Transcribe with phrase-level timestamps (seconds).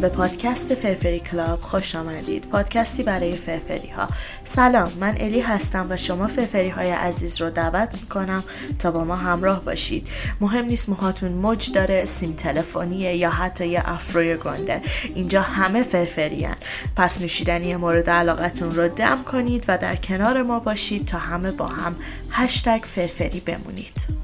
[0.00, 2.48] به پادکست فرفری کلاب خوش آمدید.
[2.48, 4.08] پادکستی برای فرفری ها
[4.44, 8.44] سلام من الی هستم و شما فرفری های عزیز رو دعوت می‌کنم
[8.78, 10.08] تا با ما همراه باشید.
[10.40, 14.82] مهم نیست موهاتون موج داره سیم تلفنیه یا حتی یه افروی گنده.
[15.14, 16.56] اینجا همه فرفری هن.
[16.96, 21.66] پس نوشیدنی مورد علاقتون رو دم کنید و در کنار ما باشید تا همه با
[21.66, 21.96] هم
[22.30, 24.15] هشتگ فرفری بمونید.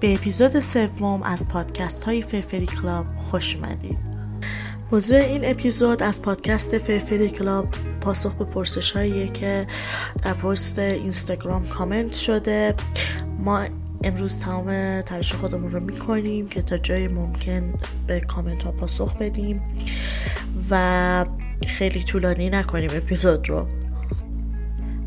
[0.00, 3.98] به اپیزود سوم از پادکست های فرفری کلاب خوش اومدید.
[4.92, 7.68] موضوع این اپیزود از پادکست فرفری کلاب
[8.00, 9.66] پاسخ به پرسش هایی که
[10.22, 12.74] در پست اینستاگرام کامنت شده.
[13.38, 13.66] ما
[14.04, 17.74] امروز تمام تلاش خودمون رو می‌کنیم که تا جای ممکن
[18.06, 19.62] به کامنت ها پاسخ بدیم
[20.70, 21.24] و
[21.66, 23.66] خیلی طولانی نکنیم اپیزود رو.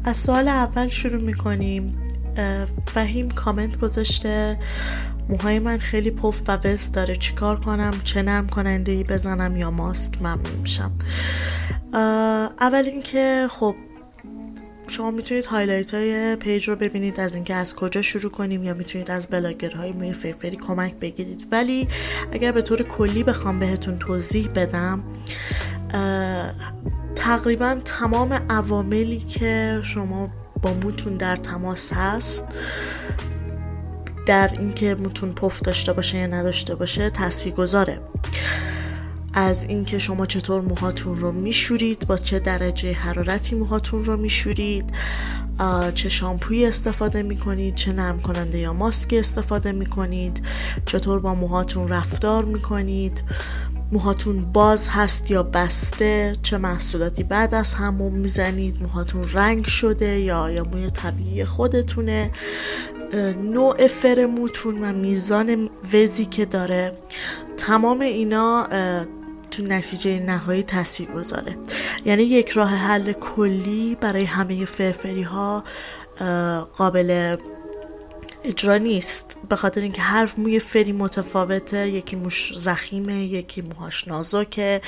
[0.03, 1.98] از سوال اول شروع می‌کنیم.
[2.88, 4.60] فهیم کامنت گذاشته.
[5.30, 7.16] موهای من خیلی پف و وز داره.
[7.16, 10.92] چیکار کنم؟ چه نرم کننده ای بزنم یا ماسک؟ ممنون میشم.
[12.60, 13.76] اول اینکه خب
[14.88, 17.20] شما می‌تونید highlight های page رو ببینید.
[17.20, 21.48] از اینکه از کجا شروع کنیم یا می‌تونید از بلاگرهای موی فرفری کمک بگیرید.
[21.52, 21.88] ولی
[22.32, 25.04] اگر به طور کلی بخوام بهتون توضیح بدم
[27.16, 30.30] تقریبا تمام عواملی که شما
[30.62, 32.45] با موتون در تماس هست.
[34.28, 38.02] در اینکه موتون پف داشته باشه یا نداشته باشه تاثیر گذاره
[39.34, 44.94] از اینکه شما چطور موهاتون رو میشورید با چه درجه حرارتی موهاتون رو میشورید
[45.94, 50.45] چه شامپویی استفاده می‌کنید چه نرم کننده یا ماسکی استفاده می‌کنید
[50.86, 53.23] چطور با موهاتون رفتار می‌کنید.
[53.92, 60.52] موهاتون باز هست یا بسته؟ چه محصولاتی بعد از همون می‌زنید؟ موهاتون رنگ شده یا
[60.52, 62.32] یا موی طبیعی خودتونه؟
[63.43, 66.98] نوع فرموتون و میزان وزی که داره؟
[67.58, 68.67] تمام اینا
[69.52, 71.58] تو نتیجه نهایی تاثیر گذاره
[72.05, 75.64] یعنی یک راه حل کلی برای همه فرفری ها
[76.77, 77.37] قابل
[78.44, 79.38] اجرا نیست.
[79.50, 81.90] به خاطر اینکه هر موی فری متفاوته.
[81.90, 84.82] یکی موش زخیمه یکی موهاش نازکه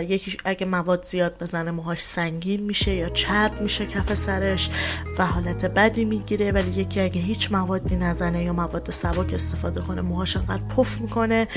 [0.00, 4.70] یکی اگه مواد زیاد بزنه موهاش سنگین میشه یا چرب میشه کف سرش
[5.18, 6.52] و حالت بدی می‌گیره.
[6.52, 11.48] ولی یکی اگه هیچ موادی نزنه یا مواد سبک استفاده کنه موهاش انقدر پف می‌کنه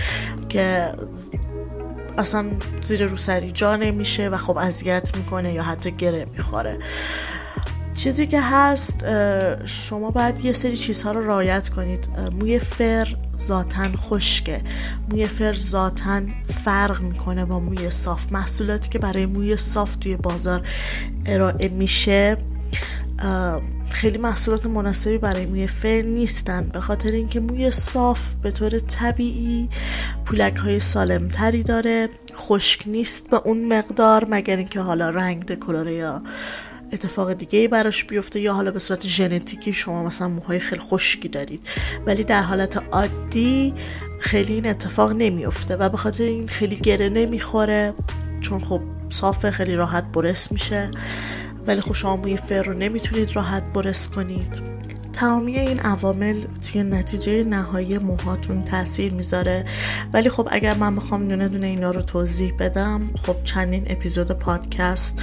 [0.50, 0.94] که
[2.18, 2.52] اصلا
[2.84, 6.80] زیر روسری جا نمیشه و خب اذیت می‌کنه یا حتی گره می‌خوره.
[7.94, 9.06] چیزی که هست
[9.66, 12.10] شما باید یه سری چیزها رو رعایت کنید.
[12.42, 14.62] موی فر ذاتا خشکه.
[15.12, 16.22] موی فر ذاتا
[16.66, 18.32] فرق می‌کنه با موی صاف.
[18.32, 20.68] محصولاتی که برای موی صاف توی بازار
[21.26, 22.38] ارائه میشه
[23.90, 26.70] خیلی محصولات مناسبی برای موی فر نیستن.
[26.74, 29.70] به خاطر اینکه موی صاف به طور طبیعی
[30.26, 32.10] پولک های سالمتری داره.
[32.34, 36.22] خشک نیست به اون مقدار مگر اینکه حالا رنگ دکلاره یا
[36.94, 41.28] اتفاق دیگه ای براش بیفته یا حالا به صورت ژنتیکی شما مثلا موهای خیلی خشکی
[41.28, 41.68] دارید.
[42.06, 43.74] ولی در حالت عادی
[44.20, 47.94] خیلی این اتفاق نمیفته و به خاطر این خیلی گره نمی‌خوره
[48.42, 50.92] چون خب صافه خیلی راحت برس میشه.
[51.68, 54.83] ولی خب شما موی فر رو نمی‌تونید راحت برس کنید.
[55.14, 59.66] تمامی این عوامل توی نتیجه نهایی موهاتون تاثیر می‌ذاره.
[60.14, 65.22] ولی خب اگر من بخوام دونه دونه اینا رو توضیح بدم خب چندین اپیزود پادکست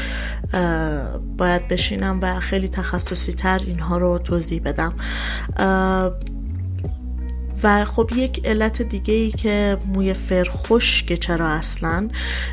[1.39, 4.95] باید بشینم و خیلی تخصصی تر اینها رو توضیح بدم.
[7.63, 12.09] و خب یک علت دیگه ای که موی فر خشک چرا اصلا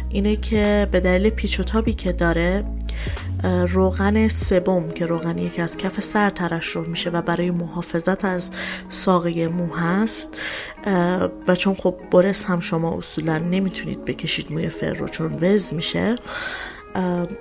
[0.09, 2.65] اینه که به دلیل پیچ و تابی که داره
[3.69, 8.51] روغن سبم که روغن یکی از کف سر ترشح میشه و برای محافظت از
[8.89, 10.41] ساقه مو هست
[11.47, 16.15] و چون خب برس هم شما اصولا نمی‌تونید بکشید موی فر رو چون وز میشه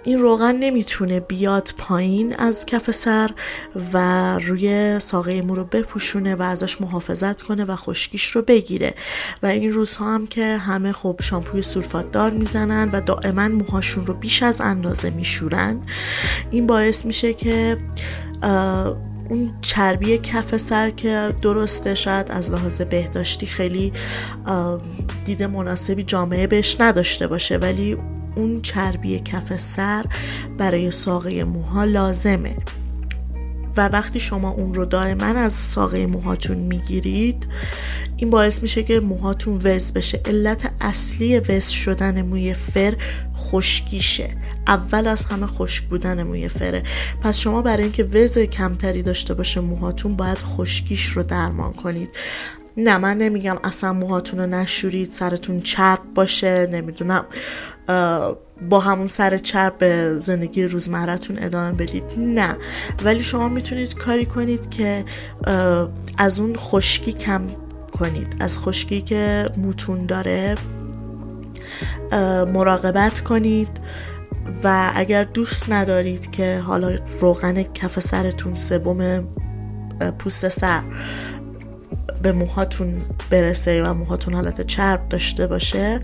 [0.04, 3.30] این روغن نمی‌تونه بیاد پایین از کف سر
[3.92, 8.94] و روی ساقه مو رو بپوشونه و ازش محافظت کنه و خشکیش رو بگیره.
[9.42, 14.14] و این روزها هم که همه خب شامپوی سولفات دار می‌زنن و دائما موهاشون رو
[14.14, 15.80] بیش از اندازه میشورن.
[16.50, 17.78] این باعث میشه که
[19.28, 23.92] اون چربی کف سر که درسته شاید از لحاظ بهداشتی خیلی
[25.24, 27.96] دید مناسبی جامعه بهش نداشته باشه ولی
[28.36, 30.04] اون چربی کف سر
[30.58, 32.56] برای ساقه موها لازمه.
[33.76, 37.48] و وقتی شما اون رو دائما از ساقه موهاتون می‌گیرید
[38.16, 40.20] این باعث میشه که موهاتون وز بشه.
[40.26, 42.96] علت اصلی وز شدن موی فر
[43.36, 44.36] خشکیشه.
[44.66, 46.82] اول از همه خشک بودن موی فره.
[47.20, 52.08] پس شما برای اینکه وز کمتری داشته باشه موهاتون باید خشکیش رو درمان کنید.
[52.76, 57.24] نه من نمیگم اصلا موهاتون رو نشورید سرتون چرب باشه نمی‌دونم.
[58.70, 62.04] با همون سر چرب به زندگی روزمرتون ادامه بدید.
[62.18, 62.56] نه.
[63.04, 65.04] ولی شما می‌تونید کاری کنید که
[66.18, 67.42] از اون خشکی کم
[67.92, 68.36] کنید.
[68.40, 70.54] از خشکی که موتون داره
[72.52, 73.80] مراقبت کنید
[74.64, 79.28] و اگر دوست ندارید که حالا روغن کف سرتون سوم
[80.18, 80.82] پوست سر
[82.22, 86.00] به موهاتون برسه و موهاتون حالت چرب داشته باشه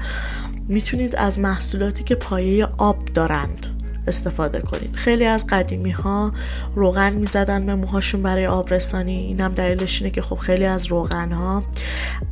[0.73, 3.67] می‌تونید از محصولاتی که پایه آب دارند
[4.07, 4.97] استفاده کنید.
[4.97, 6.33] خیلی از قدیمی ها
[6.75, 9.17] روغن می‌زدن به موهاشون برای آبرسانی.
[9.17, 11.63] اینم دلیلش اینه که خب خیلی از روغن ها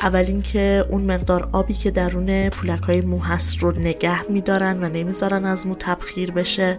[0.01, 4.89] اول اینکه اون مقدار آبی که درون پولک های مو هست رو نگه میدارن و
[4.89, 6.79] نمی‌ذارن از مو تبخیر بشه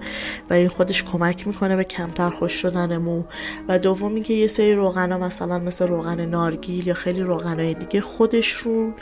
[0.49, 3.23] و این خودش کمک می‌کنه به کمتر خوش شدن مو.
[3.67, 7.73] و دوم اینکه یه سری روغن ها مثلا مثل روغن نارگیل یا خیلی روغن های
[7.73, 8.93] دیگه خودشون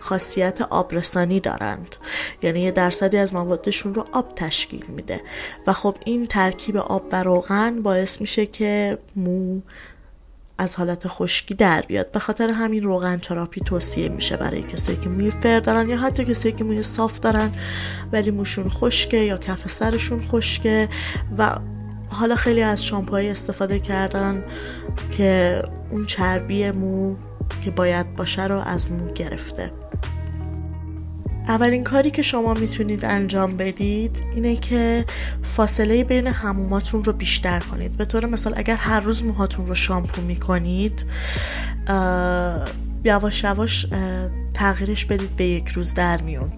[0.00, 1.96] خاصیت آبرسانی دارند.
[2.42, 5.20] یعنی یه درصدی از موادشون رو آب تشکیل میده.
[5.66, 9.60] و خب این ترکیب آب و روغن باعث میشه که مو
[10.58, 12.12] از حالت خشکی در بیاد.
[12.12, 16.24] به خاطر همین روغن تراپی توصیه میشه برای کسایی که موی فر دارن یا حتی
[16.24, 17.52] کسایی که موی صاف دارن
[18.12, 20.88] ولی موشون خشکه یا کف سرشون خشکه.
[21.38, 21.58] و
[22.10, 24.44] حالا خیلی از شامپوهای استفاده کردن
[25.12, 27.16] که اون چربی مو
[27.64, 29.72] که باید باشه رو از مو گرفته.
[31.48, 35.04] اولین کاری که شما می‌تونید انجام بدید اینه که
[35.42, 37.96] فاصله بین هموماتون رو بیشتر کنید.
[37.96, 41.04] به طور مثال اگر هر روز موهاتون رو شامپو می‌کنید
[43.04, 43.86] یواش یواش
[44.54, 46.52] تغییرش بدید به یک روز در میون.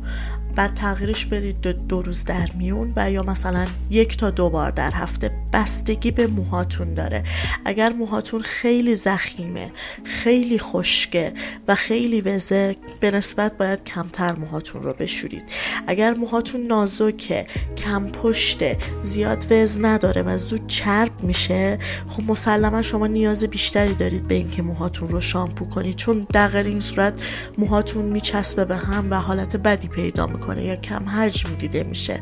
[0.61, 4.71] بعد تغییرش بدید دو, دو روز در میون و یا مثلا یک تا دو بار
[4.71, 7.25] در هفته بستگی به موهاتون داره.
[7.65, 9.73] اگر موهاتون خیلی زخیمه
[10.05, 11.33] خیلی خشکه
[11.69, 15.45] و خیلی وزه به نسبت باید کمتر موهاتون رو بشورید.
[15.87, 17.47] اگر موهاتون نازکه
[17.77, 21.79] کم پشته زیاد وز نداره و زود چرب میشه
[22.09, 26.81] خب مسلما شما نیاز بیشتری دارید به اینکه موهاتون رو شامپو کنید چون در این
[26.81, 27.23] صورت
[27.59, 30.50] موهاتون میچسبه به هم و حالت بدی پیدا می‌کنه.
[30.59, 32.21] یا کم حجم دیده میشه.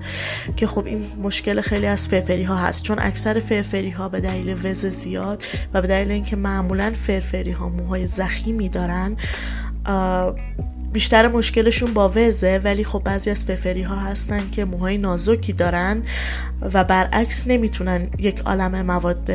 [0.57, 2.83] که خب این مشکل خیلی از فرفری ها هست.
[2.83, 5.45] چون اکثر فرفری ها به دلیل وز زیاد
[5.75, 9.17] و به دلیل اینکه معمولا فرفری ها موهای زخیمی دارن
[10.93, 12.61] بیشتر مشکلشون با وزه.
[12.65, 16.03] ولی خب بعضی از فرفری ها هستن که موهای نازکی دارن
[16.75, 19.31] و برعکس نمی‌تونن یک عالم مواد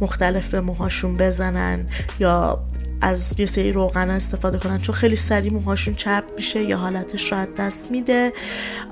[0.00, 1.86] مختلف به موهاشون بزنن
[2.20, 2.62] یا
[3.00, 7.48] از یه سری روغن استفاده کنن چون خیلی سریع موهاشون چرب میشه یا حالتش از
[7.56, 8.32] دست میده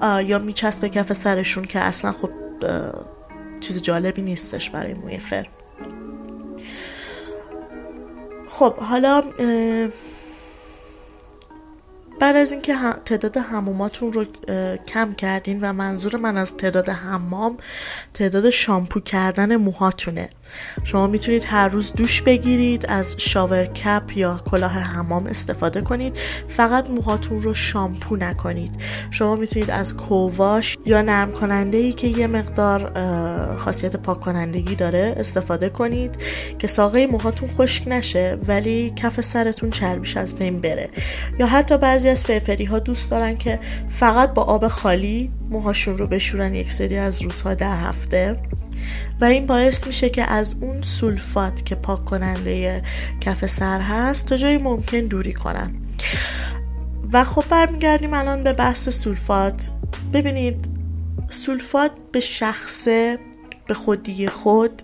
[0.02, 2.30] یا میچسبه کف سرشون که اصلا خب
[3.60, 5.46] چیز جالبی نیستش برای موی فر.
[8.48, 9.22] خب حالا
[12.20, 12.74] بعد از اینکه
[13.04, 14.24] تعداد هموماتون رو
[14.88, 17.56] کم کردین و منظور من از تعداد حمام
[18.12, 20.28] تعداد شامپو کردن موهاتونه.
[20.84, 26.18] شما می‌تونید هر روز دوش بگیرید از شاور کپ یا کلاه حمام استفاده کنید.
[26.48, 28.70] فقط موهاتون رو شامپو نکنید.
[29.10, 32.92] شما می‌تونید از کوواش یا نرم کننده ای که یه مقدار
[33.56, 36.18] خاصیت پاک کنندگی داره استفاده کنید
[36.58, 40.90] که ساقه موهاتون خشک نشه ولی کف سرتون چربیش از بین بره.
[41.38, 46.06] یا حتی بعضی از فرفری ها دوست دارن که فقط با آب خالی موهاشون رو
[46.06, 48.36] بشورن یک سری از روزها در هفته.
[49.20, 52.82] و این باعث میشه که از اون سولفات که پاک کننده
[53.20, 55.74] کف سر هست تا جایی ممکن دوری کنن.
[57.12, 59.70] و خب برمیگردیم الان به بحث سولفات.
[60.12, 60.68] ببینید
[61.28, 63.18] سولفات به شخصه
[63.66, 64.82] به خودی خود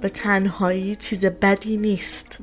[0.00, 2.38] به تنهایی چیز بدی نیست.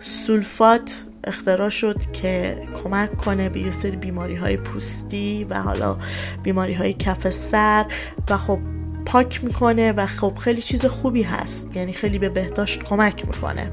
[0.00, 5.98] سولفات اختراع شد که کمک کنه به یه سری بیماری های پوستی و حالا
[6.42, 7.86] بیماری های کف سر
[8.30, 8.58] و خب
[9.06, 11.76] پاک می‌کنه و خب خیلی چیز خوبی هست.
[11.76, 13.70] یعنی خیلی به بهداشت کمک می‌کنه.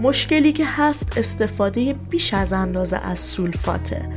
[0.00, 4.08] مشکلی که هست استفاده بیش از اندازه از سولفاته.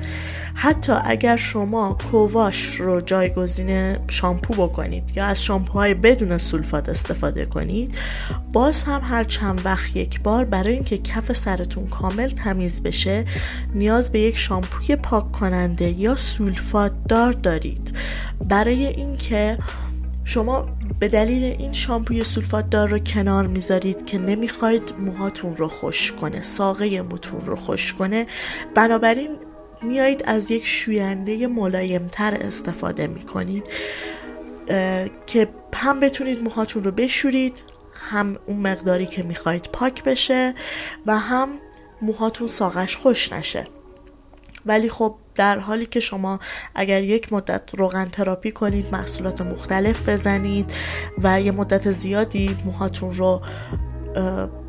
[0.55, 7.95] حتی اگر شما کوواش رو جایگزین شامپو بکنید یا از شامپوهای بدون سولفات استفاده کنید
[8.53, 13.25] باز هم هر چند وقت یک بار برای اینکه کف سرتون کامل تمیز بشه
[13.75, 17.93] نیاز به یک شامپوی پاک کننده یا سولفات دار دارید.
[18.49, 19.57] برای اینکه
[20.23, 20.65] شما
[20.99, 26.41] به دلیل این شامپوی سولفات دار رو کنار می‌ذارید که نمی‌خواید موهاتون رو خوش کنه
[26.41, 28.27] ساقه موتون رو خوش کنه
[28.75, 29.29] بنابراین
[29.83, 33.63] میایید از یک شوینده ملایمتر استفاده می‌کنید
[35.27, 37.63] که هم بتونید موهاتون رو بشورید
[37.93, 40.53] هم اون مقداری که می‌خواید پاک بشه
[41.05, 41.49] و هم
[42.01, 43.67] موهاتون ساقش خوش نشه.
[44.65, 46.39] ولی خب در حالی که شما
[46.75, 50.73] اگر یک مدت روغن تراپی کنید محصولات مختلف بزنید
[51.23, 53.41] و یه مدت زیادی موهاتون رو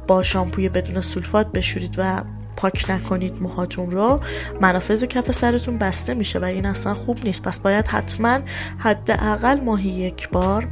[0.06, 2.22] با شامپوی بدون سولفات بشورید و
[2.56, 4.20] پاک نکنید موهاتون رو.
[4.60, 7.42] منافذ کف سرتون بسته میشه و این اصلا خوب نیست.
[7.42, 8.38] پس باید حتما
[8.78, 10.68] حداقل ماهی یک بار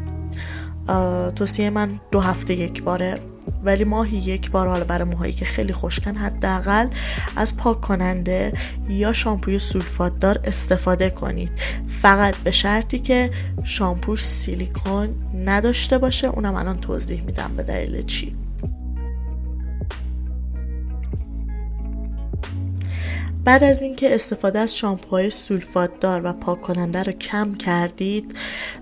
[1.36, 3.18] توصیه من دو هفته یک باره.
[3.64, 6.88] ولی ماهی یک بار حالا برای موهایی که خیلی خشکن حداقل
[7.36, 8.52] از پاک کننده
[8.88, 11.52] یا شامپوی سولفات دار استفاده کنید.
[11.88, 13.30] فقط به شرطی که
[13.64, 15.08] شامپوش سیلیکون
[15.44, 16.28] نداشته باشه.
[16.28, 18.36] اونم الان توضیح میدم به دلیل چی.
[23.44, 28.34] بعد از اینکه استفاده از شامپوهای سولفات دار و پاک کننده رو کم کردید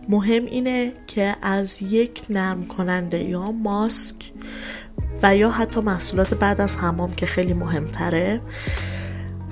[0.09, 4.33] مهم اینه که از یک نرم کننده یا ماسک
[5.23, 8.41] و یا حتی محصولات بعد از حمام که خیلی مهمتره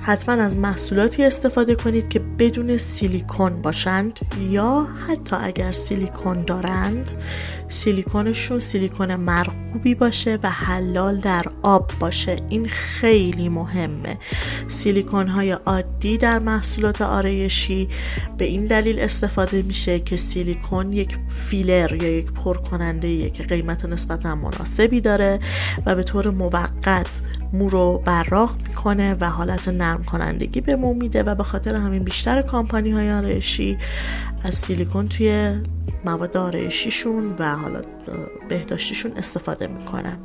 [0.01, 7.11] حتما از محصولاتی استفاده کنید که بدون سیلیکون باشند یا حتی اگر سیلیکون دارند
[7.69, 12.37] سیلیکونشون سیلیکون مرغوبی باشه و حلال در آب باشه.
[12.49, 14.17] این خیلی مهمه.
[14.67, 17.87] سیلیکون های عادی در محصولات آرایشی
[18.37, 23.85] به این دلیل استفاده میشه که سیلیکون یک فیلر یا یک پر کننده که قیمت
[23.85, 25.39] نسبتا مناسبی داره
[25.85, 27.21] و به طور موقت
[27.53, 32.03] مو رو براق می‌کنه و حالت نرم کنندگی به مو میده و به خاطر همین
[32.03, 33.77] بیشتر کامپانی های آرایشی
[34.43, 35.57] از سیلیکون توی
[36.05, 37.81] مواد آرایشیشون و حالا
[38.49, 40.17] بهداشتیشون استفاده می‌کنن.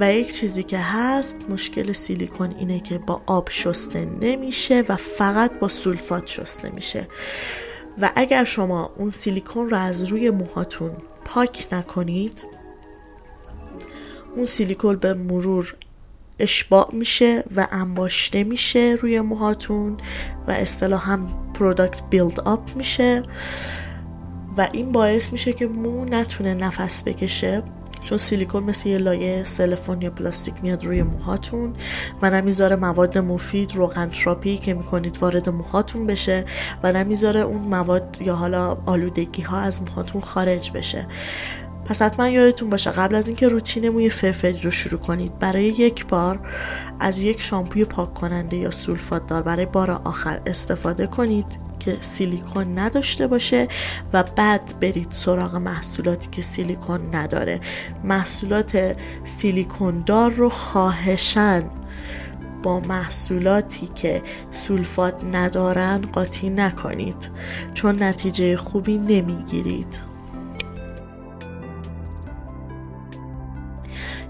[0.00, 5.58] و یک چیزی که هست مشکل سیلیکون اینه که با آب شسته نمیشه و فقط
[5.58, 7.08] با سولفات شسته میشه.
[8.00, 10.90] و اگر شما اون سیلیکون رو از روی موهاتون
[11.24, 12.44] پاک نکنید
[14.36, 15.74] اون سیلیکون به مرور
[16.38, 19.96] اشباع میشه و انباشته میشه روی موهاتون
[20.48, 23.22] و اصطلاحا هم product build up میشه
[24.56, 27.62] و این باعث میشه که مو نتونه نفس بکشه
[28.04, 31.74] چون سیلیکون مثل یه لایه سلفون یا پلاستیک میاد روی موهاتون.
[32.22, 36.44] و نمی‌ذاره مواد مفید روغن تراپی که می‌کنید وارد موهاتون بشه
[36.82, 41.06] و نمی‌ذاره اون مواد یا حالا آلودگی ها از موهاتون خارج بشه.
[41.84, 46.06] پس حتما یادتون باشه قبل از اینکه روتین موی فرفری رو شروع کنید برای یک
[46.06, 46.40] بار
[47.00, 51.46] از یک شامپوی پاک کننده یا سولفات دار برای بار آخر استفاده کنید
[51.80, 53.68] که سیلیکون نداشته باشه
[54.12, 57.60] و بعد برید سراغ محصولاتی که سیلیکون نداره.
[58.04, 61.62] محصولات سیلیکون دار رو خواهشن
[62.62, 67.30] با محصولاتی که سولفات ندارن قاطی نکنید
[67.74, 70.13] چون نتیجه خوبی نمی‌گیرید.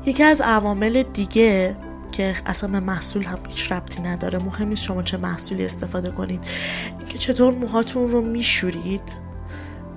[0.06, 1.76] یکی از عوامل دیگه
[2.12, 4.38] که اصلا به محصول هم هیچ ربطی نداره.
[4.38, 6.44] مهم نیست شما چه محصولی استفاده کنید.
[6.98, 9.16] اینکه چطور موهاتون رو میشورید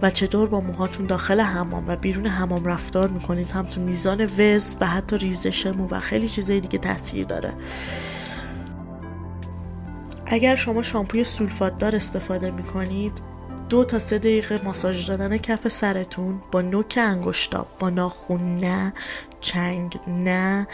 [0.01, 3.51] و چطور با موهاتون داخل حمام و بیرون حمام رفتار می‌کنید.
[3.51, 7.53] هم تو میزان وز و حتی ریزش مو و خیلی چیزای دیگه تاثیر داره.
[10.25, 13.21] اگر شما شامپوی سولفات دار استفاده می‌کنید
[13.69, 18.93] دو تا سه دقیقه ماساژ دادن کف سرتون با نوک انگشتاب با ناخون نه
[19.39, 20.67] چنگ نه.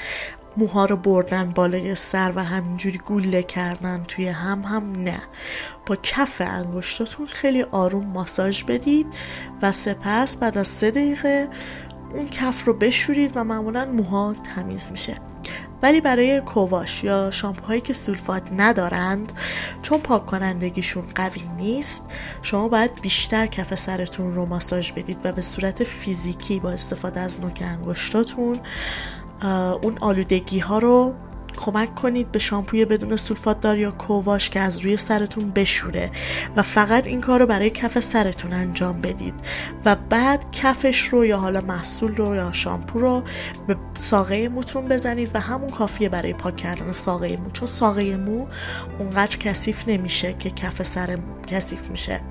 [0.57, 5.19] موها رو بردن بالای سر و همینجوری گوله کردن توی هم هم نه.
[5.85, 9.07] با کف انگشتاتون خیلی آروم ماساژ بدید
[9.61, 11.49] و سپس بعد از سه دقیقه
[12.13, 15.32] اون کف رو بشورید و معمولا موها تمیز میشه.
[15.83, 19.33] ولی برای کوواش یا شامپوهایی که سولفات ندارند
[19.81, 22.05] چون پاک کنندگیشون قوی نیست
[22.41, 27.41] شما باید بیشتر کف سرتون رو ماساژ بدید و به صورت فیزیکی با استفاده از
[27.41, 28.59] نوک انگشتاتون
[29.81, 31.13] اون آلودگی ها رو
[31.57, 36.11] کمک کنید به شامپوی بدون سولفات دار یا کوواش که از روی سرتون بشوره
[36.55, 39.33] و فقط این کار رو برای کف سرتون انجام بدید
[39.85, 43.23] و بعد کفش رو یا حالا محصول رو یا شامپو رو
[43.67, 48.47] به ساقه موتون بزنید و همون کافیه برای پاک کردن ساقه مو چون ساقه مو
[48.99, 51.17] اونقدر کثیف نمیشه که کف سر
[51.47, 52.21] کثیف میشه.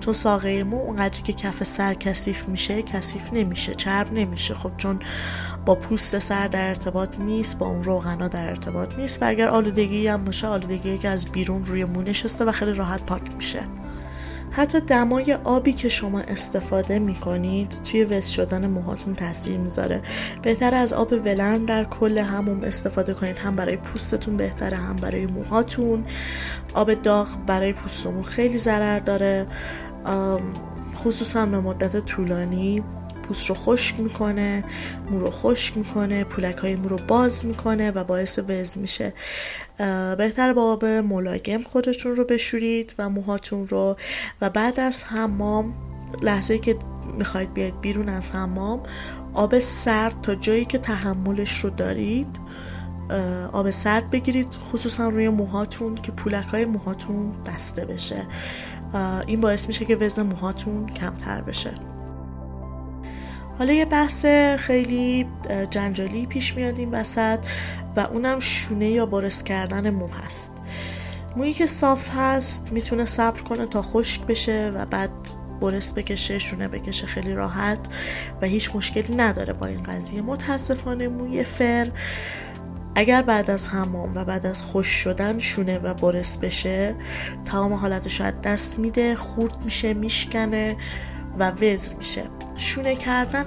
[0.00, 4.54] چون ساقه مو اونقدری که کف سر کثیف میشه کثیف نمیشه چرب نمیشه.
[4.54, 5.00] خب چون
[5.66, 10.06] با پوست سر در ارتباط نیست با اون روغنا در ارتباط نیست و اگر آلودگی
[10.06, 13.60] هم باشه آلودگی که از بیرون روی مو نشسته و خیلی راحت پاک میشه.
[14.50, 20.02] حتی دمای آبی که شما استفاده می کنید توی وز شدن موهاتون تاثیر می‌ذاره.
[20.42, 23.38] بهتر از آب ولرم در کل هموم استفاده کنید.
[23.38, 26.04] هم برای پوستتون بهتره هم برای موهاتون.
[26.74, 29.46] آب داغ برای پوستمون خیلی ضرر داره.
[30.96, 32.82] خصوصا به مدت طولانی.
[33.28, 34.64] پوست رو خشک می‌کنه
[35.10, 39.14] مو رو خشک می‌کنه پولک های مو رو باز می‌کنه و باعث وز میشه.
[40.18, 43.96] بهتر با آب ملایم خودتون رو بشورید و موهاتون رو.
[44.40, 45.74] و بعد از حمام
[46.22, 46.76] لحظه که
[47.18, 48.82] می‌خواید بیاید بیرون از حمام
[49.34, 52.40] آب سرد تا جایی که تحملش رو دارید
[53.52, 58.26] آب سرد بگیرید خصوصا روی موهاتون که پولک های موهاتون بسته بشه.
[59.26, 61.70] این باعث میشه که وزن موهاتون کمتر بشه.
[63.58, 64.26] حالا یه بحث
[64.58, 65.26] خیلی
[65.70, 67.38] جنجالی پیش میاد این وسط
[67.96, 70.52] و اونم شونه یا برس کردن مو هست.
[71.36, 75.10] مویی که صاف هست می‌تونه صبر کنه تا خشک بشه و بعد
[75.60, 77.88] برس بکشه شونه بکشه خیلی راحت
[78.42, 80.22] و هیچ مشکلی نداره با این قضیه.
[80.22, 81.90] متاسفانه موی فر
[82.94, 86.94] اگر بعد از حمام و بعد از خوش شدن شونه و برس بشه
[87.44, 90.76] تمام حالتش از دست میده خورد میشه میشکنه
[91.38, 92.24] و وز میشه.
[92.56, 93.44] شونه کردن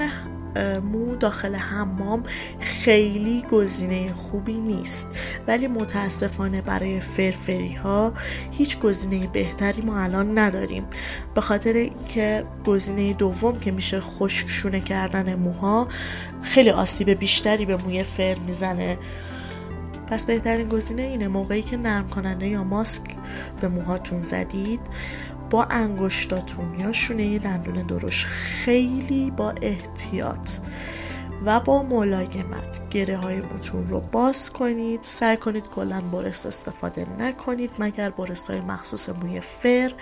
[0.84, 2.24] مو داخل حمام
[2.60, 5.08] خیلی گزینه خوبی نیست.
[5.48, 8.14] ولی متاسفانه برای فرفری ها
[8.52, 10.88] هیچ گزینه بهتری ما الان نداریم.
[11.36, 15.88] به خاطر اینکه گزینه دوم که میشه خشک شونه کردن موها
[16.42, 18.98] خیلی آسیب بیشتری به موی فر می‌زنه.
[20.08, 21.28] پس بهترین گزینه اینه.
[21.28, 23.04] موقعی که نرم کننده یا ماسک
[23.62, 24.80] به موهاتون زدید
[25.52, 30.50] با انگشتاتون یا شونه دندون درشت خیلی با احتیاط
[31.46, 35.00] و با ملایمت گره های موتون رو باز کنید.
[35.04, 37.72] سعی کنید کلا برس استفاده نکنید.
[37.80, 39.94] مگر برس های مخصوص موی فر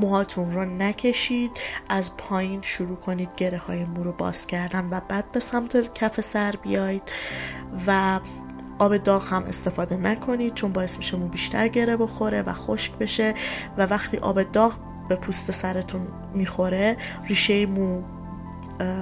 [0.00, 1.50] موهاتون رو نکشید.
[1.88, 6.20] از پایین شروع کنید گره های مو رو باز کردن و بعد به سمت کف
[6.20, 7.02] سر بیایید
[7.86, 8.20] و
[8.78, 13.34] آب داغ هم استفاده نکنید چون باعث میشه مو بیشتر گره بخوره و خشک بشه.
[13.78, 16.96] و وقتی آب داغ به پوست سرتون می‌خوره
[17.28, 18.02] ریشه مو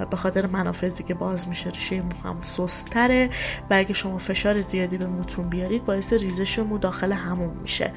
[0.09, 3.29] به خاطر منافذی که باز میشه ریشه مو هم سستره
[3.69, 7.93] و اگه شما فشار زیادی به موتون بیارید باعث ریزش مو داخل همون میشه.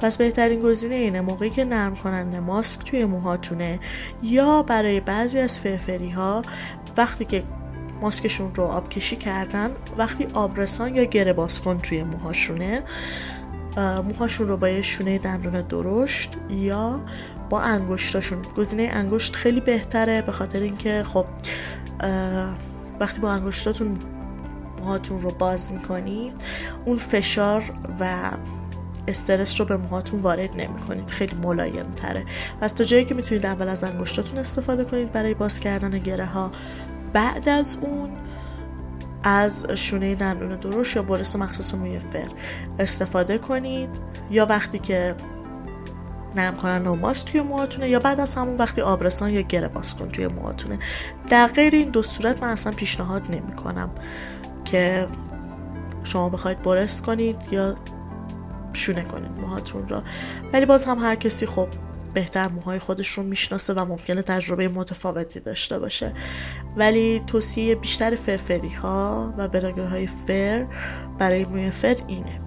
[0.00, 3.80] پس بهترین گزینه اینه موقعی که نرم کننده ماسک توی موهاتونه
[4.22, 6.42] یا برای بعضی از فرفری ها
[6.96, 7.44] وقتی که
[8.00, 12.82] ماسکشون رو آب کشی کردن وقتی آبرسان یا گره بازکن توی موهاشونه.
[13.76, 17.00] موهاشون رو با شونه دندون درشت یا
[17.50, 18.42] با انگشتاشون.
[18.56, 21.26] گزینه انگشت خیلی بهتره به خاطر اینکه خب
[23.00, 23.98] وقتی با انگشتاتون
[24.78, 26.32] موهاتون رو باز می‌کنید
[26.84, 27.64] اون فشار
[28.00, 28.30] و
[29.08, 32.24] استرس رو به موهاتون وارد نمی کنید خیلی ملایم تره
[32.60, 36.50] از تا جایی که می‌تونید اول از انگشتاتون استفاده کنید برای باز کردن گره ها
[37.12, 38.10] بعد از اون
[39.22, 42.28] از شونه دندون درشت یا برس مخصوص موی فر
[42.78, 43.88] استفاده کنید.
[44.30, 45.14] یا وقتی که
[46.36, 49.96] نرم کنن و ماست توی موهاتونه یا بعد از همون وقتی آبرسان یا گره باز
[49.96, 50.78] کن توی موهاتونه.
[51.28, 53.90] در غیر این دو صورت من اصلا پیشنهاد نمی کنم
[54.64, 55.06] که
[56.04, 57.74] شما بخواید برس کنید یا
[58.72, 60.02] شونه کنید موهاتون را.
[60.52, 61.68] ولی باز هم هر کسی خب
[62.18, 66.12] بهتر موهای خودش رو می‌شناسه و ممکنه تجربه متفاوتی داشته باشه.
[66.76, 69.48] ولی توصیه بیشتر فرفری ها و
[69.90, 70.66] های فر
[71.18, 72.40] برای موی فر اینه.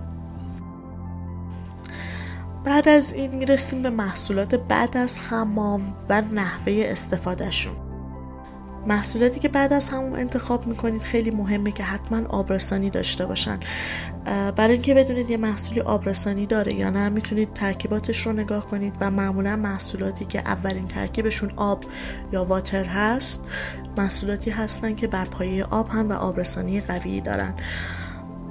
[2.66, 7.91] بعد از این می‌رسیم به محصولات بعد از حمام و نحوه استفادهشون.
[8.88, 13.60] محصولاتی که بعد از همون انتخاب می‌کنید خیلی مهمه که حتما آبرسانی داشته باشن.
[14.56, 19.12] برای اینکه بدونید یه محصولی آبرسانی داره یا نه می‌تونید ترکیباتش رو نگاه کنید و
[19.12, 21.84] معمولا محصولاتی که اولین ترکیبشون آب
[22.32, 23.44] یا واتر هست
[23.98, 27.54] محصولاتی هستن که بر پایه آب هم و آبرسانی قوی دارن.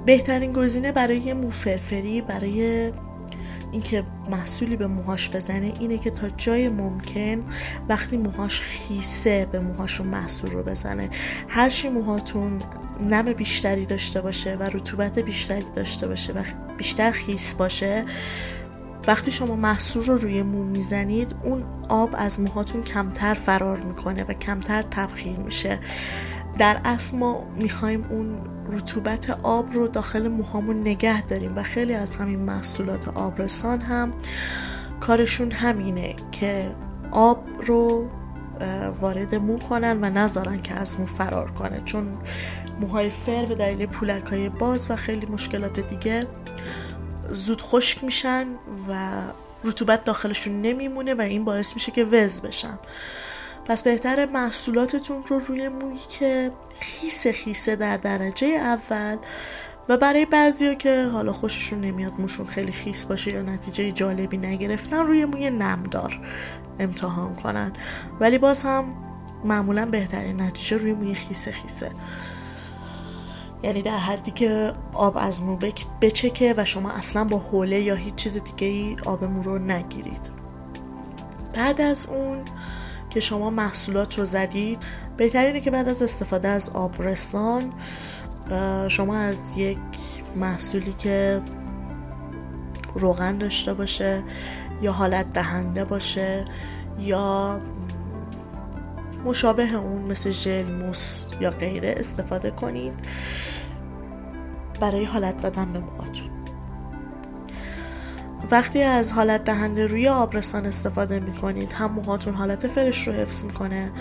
[0.05, 2.91] بهترین گزینه برای موفرفری برای
[3.71, 7.43] اینکه محصولی به موهاش بزنه اینه که تا جای ممکن
[7.89, 11.09] وقتی موهاش خیسه به موهاشون محصول رو بزنه.
[11.47, 12.61] هرچی موهاتون
[13.09, 16.43] نم بیشتری داشته باشه و رطوبت بیشتری داشته باشه و
[16.77, 18.05] بیشتر خیس باشه
[19.07, 24.33] وقتی شما محصول رو روی مو می‌زنید اون آب از موهاتون کمتر فرار می‌کنه و
[24.33, 25.79] کمتر تبخیر میشه.
[26.57, 32.15] در اصل ما می‌خوایم اون رطوبت آب رو داخل موهامون نگه داریم و خیلی از
[32.15, 34.13] همین محصولات آبرسان هم
[34.99, 36.75] کارشون همینه که
[37.11, 38.09] آب رو
[39.01, 41.81] وارد مو کنن و نذارن که از مو فرار کنه.
[41.85, 42.17] چون
[42.79, 46.27] موهای فر به دلیل پولک های باز و خیلی مشکلات دیگه
[47.29, 48.45] زود خشک میشن
[48.89, 49.21] و
[49.63, 52.79] رطوبت داخلشون نمیمونه و این باعث میشه که وز بشن.
[53.65, 59.17] پس بهتر محصولاتتون رو روی مویی که خیسه خیسه در درجه اول
[59.89, 64.99] و برای بعضیا که حالا خوششون نمیاد موشون خیلی خیس باشه یا نتیجه جالبی نگرفتن
[64.99, 66.19] روی موی نمدار
[66.79, 67.71] امتحان کنن.
[68.19, 68.85] ولی باز هم
[69.43, 71.91] معمولا بهترین نتیجه روی موی خیسه خیسه.
[73.63, 75.57] یعنی در حدی که آب از مو
[76.01, 80.31] بچکه و شما اصلا با حوله یا هیچ چیز دیگه ای آب مو رو نگیرید.
[81.53, 82.37] بعد از اون
[83.11, 84.79] که شما محصولات رو زدید.
[85.17, 87.73] بهترینه که بعد از استفاده از آبرسان
[88.87, 89.77] شما از یک
[90.35, 91.41] محصولی که
[92.95, 94.23] روغن داشته باشه
[94.81, 96.45] یا حالت دهنده باشه
[96.99, 97.61] یا
[99.25, 102.93] مشابه اون مثل ژل موس یا غیره استفاده کنید.
[104.79, 106.40] برای حالت دادن به موهاتون
[108.51, 113.91] وقتی از حالت دهنده روی آبرسان استفاده می‌کنید هم موهاتون حالت فرش رو حفظ می‌کنه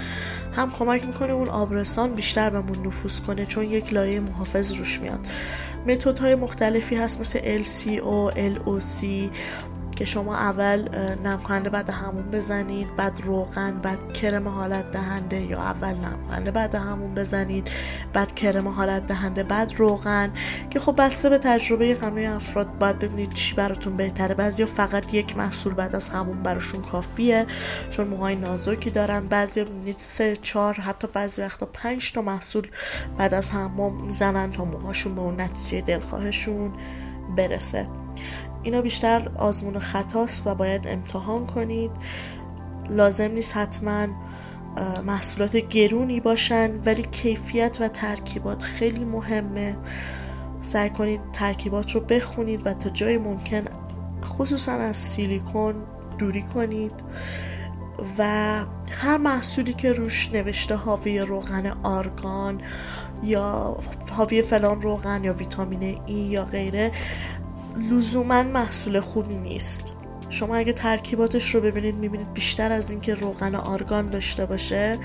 [0.53, 5.27] هم کمک می‌کنه اون آبرسان بیشتر بهمون نفوذ کنه چون یک لایه محافظ روش میاد.
[5.87, 9.05] متد های مختلفی هست مثل LCO, LOC
[10.01, 10.89] که شما اول
[11.25, 16.51] نم کننده بعد همون بزنید بعد روغن بعد کرم حالت دهنده یا اول نم کننده
[16.51, 17.71] بعد همون بزنید
[18.13, 20.33] بعد کرم حالت دهنده بعد روغن
[20.71, 24.35] که خب بسته به تجربه همه افراد باید ببینید چی براتون بهتره.
[24.35, 27.47] بعضیا فقط یک محصول بعد از همون براشون کافیه
[27.91, 29.21] چون موهای نازکی دارن.
[29.21, 32.69] بعضی ببینید سه چهار حتی بعضی وقتا پنج تا محصول
[33.19, 36.73] بعد از همون می‌زنن تا موهاشون به اون نتیجه دلخواهشون
[37.37, 37.87] برسه.
[38.63, 41.91] اینا بیشتر آزمون خطاست و باید امتحان کنید.
[42.91, 44.07] لازم نیست حتما
[45.07, 49.77] محصولات گرونی باشن ولی کیفیت و ترکیبات خیلی مهمه.
[50.61, 53.65] سعی کنید ترکیبات رو بخونید و تا جای ممکن
[54.25, 55.75] خصوصا از سیلیکون
[56.19, 57.03] دوری کنید.
[58.19, 58.25] و
[58.91, 62.61] هر محصولی که روش نوشته حاوی روغن آرگان
[63.23, 63.77] یا
[64.11, 66.93] حاوی فلان روغن یا ویتامین ای یا غیره
[67.77, 69.95] لزوما محصول خوبی نیست.
[70.29, 74.99] شما اگه ترکیباتش رو ببینید می‌بینید بیشتر از اینکه روغن آرگان داشته باشه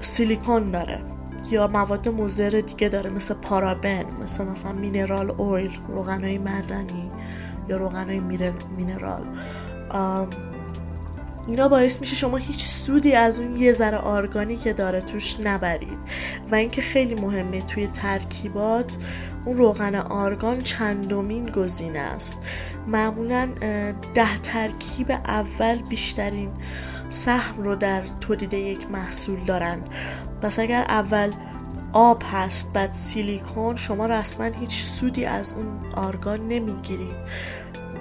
[0.00, 1.02] سیلیکون داره.
[1.50, 7.08] یا مواد مضر دیگه داره مثل پارابن مثل مثلا مینرال اویل روغن های معدنی
[7.68, 8.20] یا روغن های
[8.76, 9.22] مینرال.
[11.48, 15.98] اینا باعث میشه شما هیچ سودی از اون یه ذره آرگانی که داره توش نبرید.
[16.50, 18.96] و اینکه خیلی مهمه توی ترکیبات
[19.48, 22.38] اون روغن آرگان چندمین گزینه است.
[22.86, 23.48] معمولا
[24.14, 26.50] ده ترکیب اول بیشترین
[27.08, 29.80] سهم رو در تولید یک محصول دارن
[30.42, 31.32] پس اگر اول
[31.92, 37.16] آب هست بعد سیلیکون شما رسما هیچ سودی از اون آرگان نمی‌گیرید.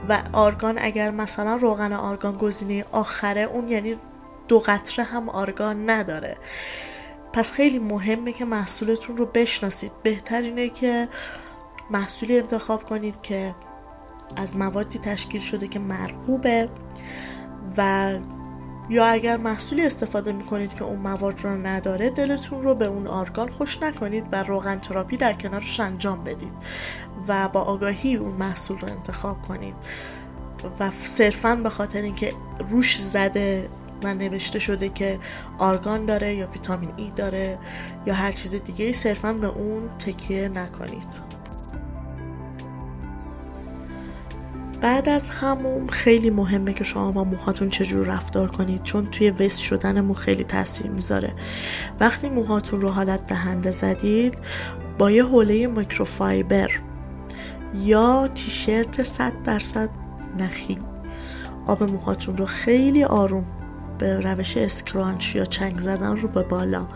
[0.10, 3.96] و آرگان اگر مثلا روغن آرگان گزینه آخره اون یعنی
[4.48, 6.38] دو قطره هم آرگان نداره.
[7.34, 9.92] پس خیلی مهمه که محصولتون رو بشناسید.
[10.04, 11.10] بهتر اینه که
[11.92, 13.56] محصولی انتخاب کنید که
[14.36, 16.70] از موادی تشکیل شده که مرغوبه
[17.78, 18.14] و
[18.90, 23.50] یا اگر محصولی استفاده می‌کنید که اون مواد رو نداره دلتون رو به اون آرگان
[23.50, 26.54] خوش نکنید و روغن تراپی در کنارش انجام بدید
[27.28, 29.76] و با آگاهی اون محصول رو انتخاب کنید.
[30.80, 32.34] و صرفا به خاطر اینکه
[32.70, 33.70] روش زده
[34.04, 35.20] و نوشته شده که
[35.58, 37.60] آرگان داره یا ویتامین ای داره
[38.06, 41.38] یا هر چیز دیگه صرفا به اون تکیه نکنید.
[44.82, 49.60] بعد از همون خیلی مهمه که شما با موهاتون چجور رفتار کنید چون توی وست
[49.60, 51.34] شدن مو خیلی تاثیر می‌ذاره.
[52.00, 54.38] وقتی موهاتون رو حالت دهنده زدید
[54.98, 56.72] با یه حوله میکروفایبر
[57.74, 59.90] یا تیشرت 100 درصد
[60.38, 60.78] نخی
[61.68, 63.46] آب موهاتون رو خیلی آروم
[64.00, 66.88] به روش scrunch یا چنگ زدن رو به بالا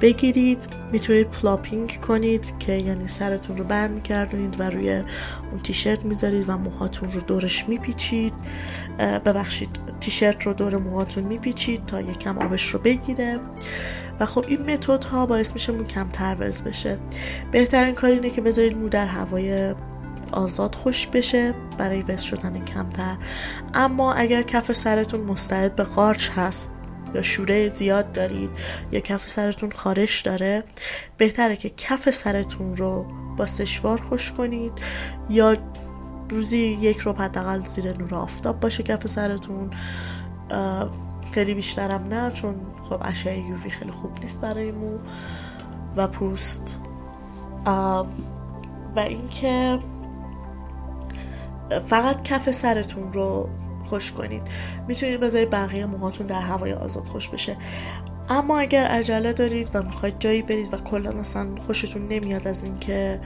[0.00, 0.68] بگیرید.
[0.92, 4.92] می‌تونید plopping کنید که یعنی سرتون رو برمیگردونید و روی
[5.50, 8.34] اون تیشرت می‌ذارید و موهاتون رو دورش میپیچید.
[8.98, 9.68] ببخشید
[10.00, 13.40] تیشرت رو دور موهاتون میپیچید تا یکم آبش رو بگیره.
[14.20, 16.98] و خب این متد ها باعث میشه مو کمتر وز بشه.
[17.52, 19.74] بهترین کار اینه که بذارید مو در هوای
[20.32, 23.16] آزاد خوش بشه برای وز شدن کمتر.
[23.74, 26.72] اما اگر کف سرتون مستعد به قارچ هست
[27.14, 28.50] یا شوره زیاد دارید
[28.92, 30.64] یا کف سرتون خارش داره
[31.16, 34.72] بهتره که کف سرتون رو با سشوار خوش کنید
[35.30, 35.56] یا
[36.30, 39.70] روزی یک رو حداقل زیر نور آفتاب باشه کف سرتون.
[41.32, 42.54] خیلی بیشترم نه چون
[42.88, 44.98] خب اشعه یووی خیلی خوب نیست برای مو
[45.96, 46.80] و پوست.
[48.96, 49.78] و اینکه
[51.86, 53.48] فقط کف سرتون رو
[53.84, 54.42] خوش کنید.
[54.88, 57.56] می‌تونید بذارید بقیه موهاتون در هوای آزاد خوش بشه.
[58.28, 63.20] اما اگر عجله دارید و می‌خواید جایی برید و کلا اصلا خوشتون نمیاد از اینکه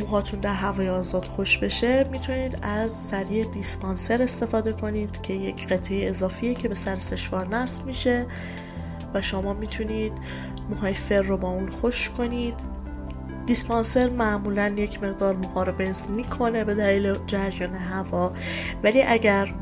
[0.00, 6.08] موهاتون در هوای آزاد خوش بشه می‌تونید از سری دیسپانسر استفاده کنید که یک قطعه
[6.08, 8.26] اضافیه که به سر سشوار نصب میشه
[9.14, 10.12] و شما می‌تونید
[10.70, 12.73] موهای فر رو با اون خوش کنید.
[13.46, 18.32] دیسپانسر معمولا یک مقدار موها رو بنز می‌کنه به دلیل جریان هوا
[18.82, 19.54] ولی اگر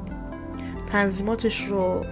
[0.92, 2.04] تنظیماتش رو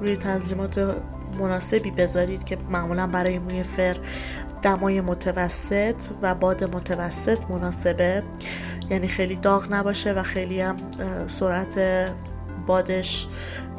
[0.00, 1.02] روی تنظیمات
[1.38, 3.96] مناسبی بذارید که معمولا برای موی فر
[4.62, 8.22] دمای متوسط و باد متوسط مناسبه
[8.90, 10.76] یعنی خیلی داغ نباشه و خیلی هم
[11.26, 11.80] سرعت
[12.66, 13.26] بادش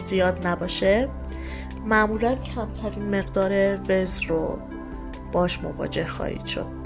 [0.03, 1.09] زیاد نباشه
[1.85, 4.59] معمولا کمترین مقدار وز رو
[5.31, 6.82] باش مواجه خواهید شد.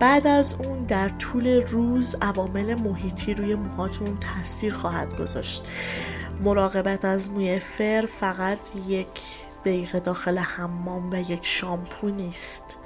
[0.00, 5.62] بعد از اون در طول روز عوامل محیطی روی موهاتون تاثیر خواهد گذاشت.
[6.40, 9.20] مراقبت از موی فر فقط یک
[9.64, 12.78] دقیقه داخل حمام و یک شامپو نیست.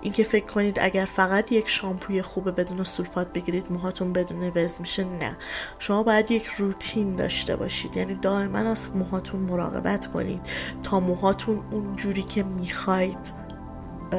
[0.00, 5.04] اینکه فکر کنید اگر فقط یک شامپوی خوبه بدون سولفات بگیرید موهاتون بدون وز میشه
[5.04, 5.36] نه.
[5.78, 7.96] شما باید یک روتین داشته باشید.
[7.96, 10.40] یعنی دائما از موهاتون مراقبت کنید
[10.82, 13.47] تا موهاتون اون جوری که می‌خواید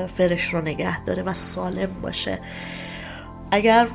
[0.08, 2.40] فرش رو نگه داره و سالم باشه.
[3.52, 3.88] اگر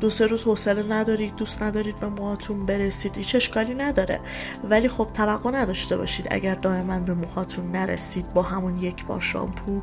[0.00, 4.20] دو سه روز حوصله ندارید دوست ندارید به موهاتون برسید هیچ اشکالی نداره.
[4.70, 9.80] ولی خب توقع نداشته باشید اگر دائما به موهاتون نرسید با همون یک بار شامپو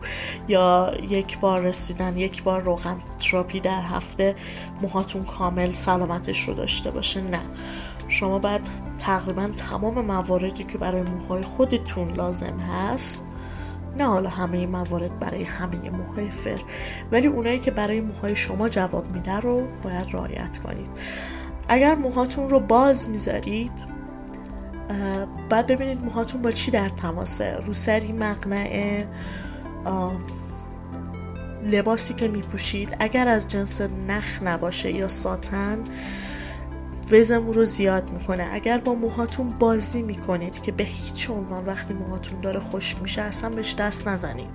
[0.47, 4.35] یا یک بار رسیدن یک بار روغن تراپی در هفته
[4.81, 7.21] موهاتون کامل سلامتش رو داشته باشه.
[7.21, 7.41] نه.
[8.07, 8.61] شما باید
[8.97, 13.25] تقریبا تمام مواردی که برای موهای خودتون لازم هست
[13.97, 16.61] نه حالا همه موارد برای همه موهای فر.
[17.11, 20.89] ولی اونایی که برای موهای شما جواب میده رو باید رعایت کنید.
[21.69, 23.95] اگر موهاتون رو باز می‌ذارید
[25.49, 27.57] بعد ببینید موهاتون با چی در تماسه.
[27.57, 29.07] روسری مقنعه
[31.63, 32.95] لباسی که میپوشید.
[32.99, 35.83] اگر از جنس نخ نباشه یا ساتن
[37.11, 38.47] وزمون رو زیاد می‌کنه.
[38.51, 43.49] اگر با موهاتون بازی می‌کنید که به هیچ عنوان وقتی موهاتون داره خشک میشه اصلا
[43.49, 44.49] بهش دست نزنید.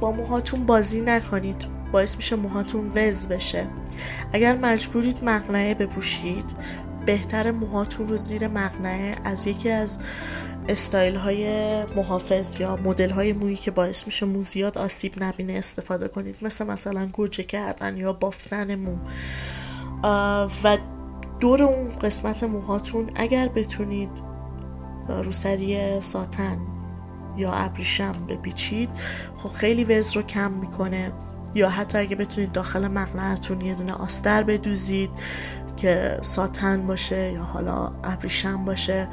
[0.00, 1.66] با موهاتون بازی نکنید.
[1.92, 3.66] باعث میشه موهاتون وز بشه.
[4.32, 6.44] اگر مجبورید مقنعه بپوشید
[7.06, 9.98] بهتر موهاتون رو زیر مقنعه از یکی از
[10.68, 11.48] استایل های
[11.96, 16.36] محافظ یا مدل های مویی که باعث میشه مو زیاد آسیب نبینه استفاده کنید.
[16.42, 18.96] مثل مثلا گوجه کردن یا بافتن مو.
[20.02, 20.78] و
[21.40, 24.10] دور اون قسمت موهاتون اگر بتونید
[25.08, 26.58] روسری ساتن
[27.36, 28.90] یا ابریشم بپیچید
[29.36, 31.12] خب خیلی وز رو کم می‌کنه.
[31.54, 35.10] یا حتی اگه بتونید داخل مقنعتون یه دونه آستر بدوزید
[35.76, 39.08] که ساتن باشه یا حالا ابریشم باشه.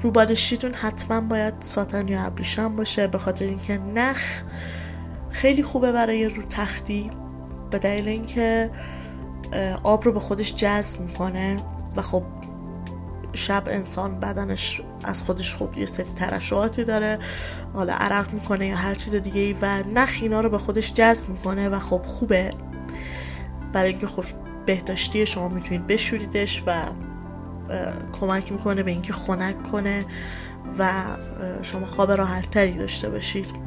[0.00, 4.42] روبالشیتون حتما باید ساتن یا ابریشم باشه به خاطر اینکه نخ
[5.30, 7.10] خیلی خوبه برای رو تختی.
[7.76, 8.70] به دلیل اینکه
[9.82, 11.62] آب رو به خودش جذب می‌کنه
[11.96, 12.22] و خب
[13.32, 17.18] شب انسان بدنش از خودش خوب یه سری ترشحاتی داره
[17.74, 21.28] حالا عرق می‌کنه یا هر چیز دیگه ای و نخ اینا رو به خودش جذب
[21.28, 22.54] می‌کنه و خب خوبه.
[23.72, 24.24] برای اینکه خب
[24.66, 26.82] بهداشتی شما می‌تونید بشوریدش و
[28.20, 30.04] کمک می‌کنه به اینکه خنک کنه
[30.78, 30.92] و
[31.62, 33.65] شما خواب راحت تری داشته باشید.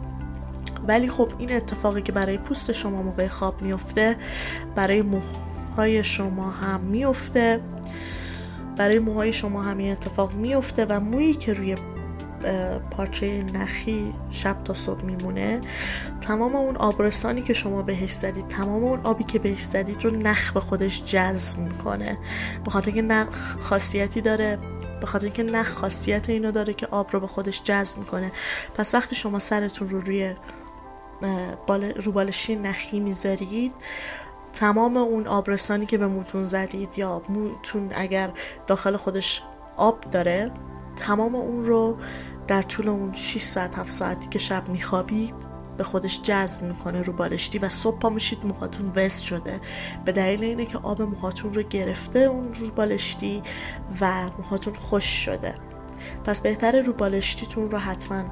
[0.90, 4.18] ولی خب این اتفاقی که برای پوست شما موقع خواب میفته
[4.76, 7.60] برای موهای شما هم میفته
[8.78, 11.76] برای موهای شما هم این اتفاق میفته و مویی که روی
[12.92, 15.62] پارچه نخی شب تا صبح میمونه
[16.22, 20.54] تمام اون آبرسانی که شما بهش زدید تمام اون آبی که بهش زدید رو نخ
[20.54, 22.18] به خودش جذب می‌کنه.
[22.66, 24.60] به خاطر اینکه نخ خاصیتی داره
[25.02, 28.32] به خاطر اینکه نخ خاصیت اینو داره که آب رو به خودش جذب می‌کنه.
[28.74, 30.36] پس وقتی شما سرتون رو روی
[31.68, 33.74] بال روبالشی نخی می‌ذارید.
[34.54, 38.32] تمام اون آبرسانی که به موتون زدید یا موتون اگر
[38.68, 39.42] داخل خودش
[39.78, 40.52] آب داره
[40.96, 41.98] تمام اون رو
[42.48, 45.36] در طول اون 6 ساعت 7 ساعتی که شب میخوابید
[45.78, 49.62] به خودش جذب می‌کنه رو بالشتی و صبح پا میشید موهاتون وست شده.
[50.06, 53.44] به دلیل اینه که آب موهاتون رو گرفته اون رو بالشتی
[54.02, 55.56] و موهاتون خوش شده.
[56.24, 58.24] پس بهتره رو بالشتیتون رو حتما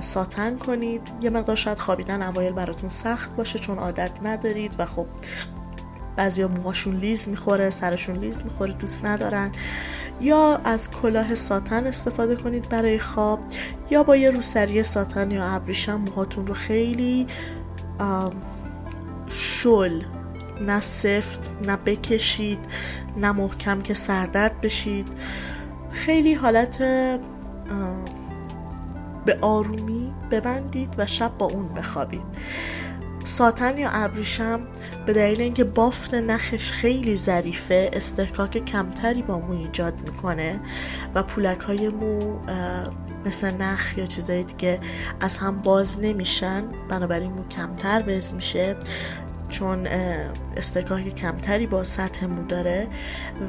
[0.00, 1.10] ساتن کنید.
[1.20, 5.06] یه مقدار شاید خوابیدن اوایل براتون سخت باشه چون عادت ندارید و خب
[6.16, 9.52] بعضیا موهاشون لیز می‌خوره سرشون لیز می‌خوره دوست ندارن.
[10.20, 13.40] یا از کلاه ساتن استفاده کنید برای خواب.
[13.90, 17.26] یا با یه روسری ساتن یا ابریشم موهاتون رو خیلی
[19.28, 20.02] شل
[20.60, 22.58] نه سفت نه بکشید
[23.16, 25.08] نه محکم که سردرد بشید.
[25.90, 26.82] خیلی حالت
[29.26, 32.22] به آرومی ببندید و شب با اون بخوابید.
[33.24, 34.60] ساتن یا ابریشم
[35.06, 40.60] به دلیل اینکه بافت نخش خیلی ظریفه استحکاک کمتری با مو ایجاد می‌کنه
[41.14, 42.38] و پولک های مو
[43.26, 44.80] مثل نخ یا چیزای دیگه
[45.20, 48.76] از هم باز نمیشن بنابراین مو کمتر بز میشه.
[49.48, 49.86] چون
[50.56, 52.88] استکاک کمتری با سطح مو داره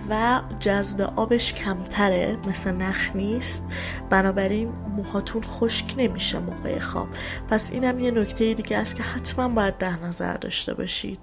[0.10, 3.64] و جذب آبش کمتره مثل نخ نیست.
[4.10, 7.08] بنابراین موهاتون خشک نمیشه موقع خواب.
[7.50, 11.20] پس اینم یه نکته دیگه است که حتما باید در نظر داشته باشید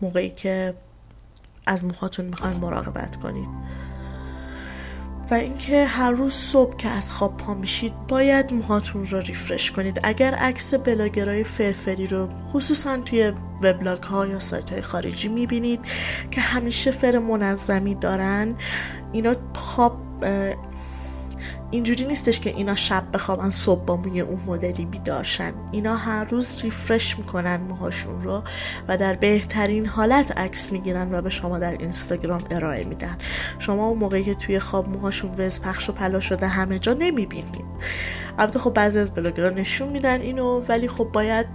[0.00, 0.74] موقعی که
[1.66, 3.48] از موهاتون می‌خواین مراقبت کنید.
[5.32, 10.00] و اینکه هر روز صبح که از خواب پا میشید باید موهاتون رو ریفرش کنید.
[10.02, 15.80] اگر عکس بلاگرای فرفری رو خصوصا توی وبلاگ ها یا سایت های خارجی می‌بینید
[16.30, 18.56] که همیشه فر منظمی دارن
[19.12, 20.24] اینا خواب
[21.72, 26.56] اینجوری نیستش که اینا شب بخوابن صبح با موی اون مدلی بیدارشن اینا هر روز
[26.62, 28.42] ریفرش می‌کنن موهاشون رو
[28.88, 33.18] و در بهترین حالت عکس می‌گیرن و به شما در اینستاگرام ارائه میدن.
[33.58, 37.64] شما اون موقعی که توی خواب موهاشون وز پخش و پلا شده همه جا نمی‌بینید.
[38.38, 41.46] البته خب بعضی از بلاگرها نشون میدن اینو ولی خب باید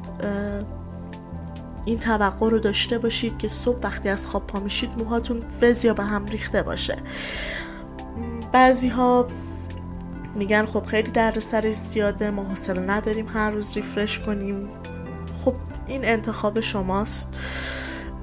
[1.86, 5.94] این توقع رو داشته باشید که صبح وقتی از خواب پا میشید موهاتون وز یا
[5.94, 6.96] به هم ریخته باشه.
[8.52, 9.28] بعضی ها
[10.38, 14.70] میگن خب خیلی درد سرش زیاده ما حوصله نداریم هر روز ریفرش کنیم.
[15.46, 15.56] خب
[15.88, 17.40] این انتخاب شماست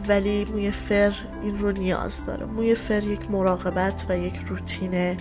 [0.09, 2.46] ولی موی فر این رو نیاز داره.
[2.46, 5.16] موی فر یک مراقبت و یک روتین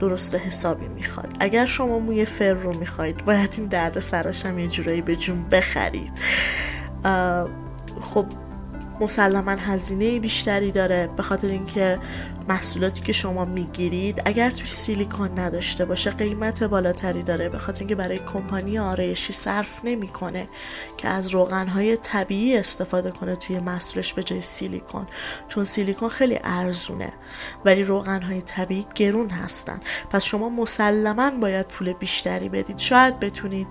[0.00, 1.36] درست حسابی می‌خواد.
[1.40, 5.48] اگر شما موی فر رو می‌خواید باید این درد سراش هم یه جورایی به جون
[5.48, 6.12] بخرید.
[8.00, 8.26] خب
[9.00, 11.98] مسلما هزینه بیشتری داره به خاطر اینکه
[12.48, 17.48] محصولاتی که شما می‌گیرید اگر توش سیلیکون نداشته باشه قیمت بالاتری داره.
[17.48, 20.48] به خاطر اینکه برای کمپانی آرایشی صرف نمی‌کنه
[20.96, 25.06] که از روغنهای طبیعی استفاده کنه توی محصولش به جای سیلیکون.
[25.48, 27.12] چون سیلیکون خیلی ارزونه
[27.64, 29.80] ولی روغنهای طبیعی گرون هستن.
[30.10, 32.78] پس شما مسلما باید پول بیشتری بدید.
[32.78, 33.68] شاید بتونید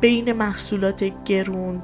[0.00, 1.82] بین محصولات گرون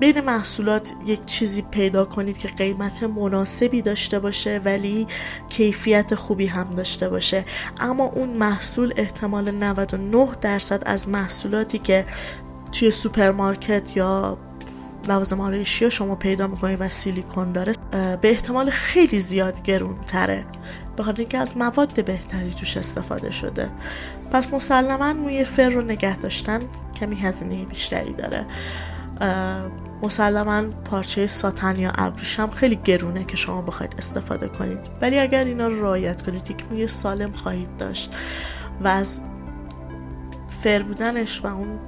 [0.00, 5.06] بین محصولات یک چیزی پیدا کنید که قیمت مناسبی داشته باشه ولی
[5.48, 7.44] کیفیت خوبی هم داشته باشه.
[7.80, 12.04] اما اون محصول احتمال 99 درصد از محصولاتی که
[12.72, 14.38] توی سوپرمارکت یا
[15.08, 20.44] لوازم آرایشی شما پیدا می‌کنید و سیلیکون داره به احتمال خیلی زیاد گرون تره
[20.96, 23.68] به خاطر اینکه از مواد بهتری توش استفاده شده.
[24.32, 26.60] پس مسلما موی فر رو نگه داشتن
[27.00, 28.46] کمی هزینه بیشتری داره.
[30.02, 34.80] مسلما پارچه ساتن یا ابریشم خیلی گرونه که شما بخواید استفاده کنید.
[35.00, 38.12] ولی اگر اینا رو رعایت کنید یک موی سالم خواهید داشت
[38.80, 39.22] و از
[40.48, 41.78] فر بودنش و اون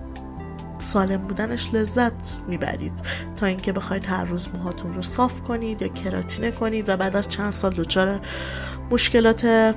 [0.79, 3.03] سالم بودنش لذت می‌برید.
[3.37, 7.29] تا اینکه بخواید هر روز موهاتون رو صاف کنید یا کراتینه کنید و بعد از
[7.29, 8.21] چند سال دچار
[8.91, 9.75] مشکلات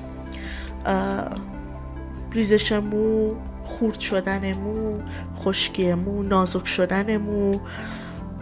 [2.33, 3.35] ریزش مو
[3.67, 4.99] خورد شدن مو
[5.35, 7.59] خشکی مو نازک شدن مو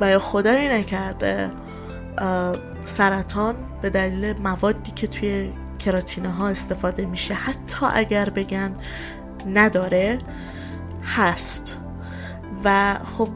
[0.01, 1.51] یا خدایی نکرده
[2.85, 7.33] سرطان به دلیل موادی که توی کراتینه ها استفاده میشه.
[7.33, 8.73] حتی اگر بگن
[9.47, 10.19] نداره
[11.03, 11.81] هست.
[12.63, 13.29] و خب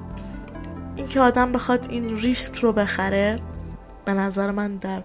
[0.95, 3.39] اینکه آدم بخواد این ریسک رو بخره
[4.05, 5.03] به نظر من در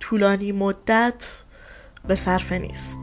[0.00, 1.44] طولانی مدت
[2.08, 3.00] به صرفه نیست.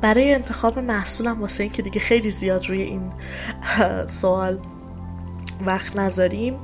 [0.00, 3.12] برای انتخاب محصولم واسه اینکه دیگه خیلی زیاد روی این
[4.06, 4.58] سوال
[5.66, 6.58] وقت نذاریم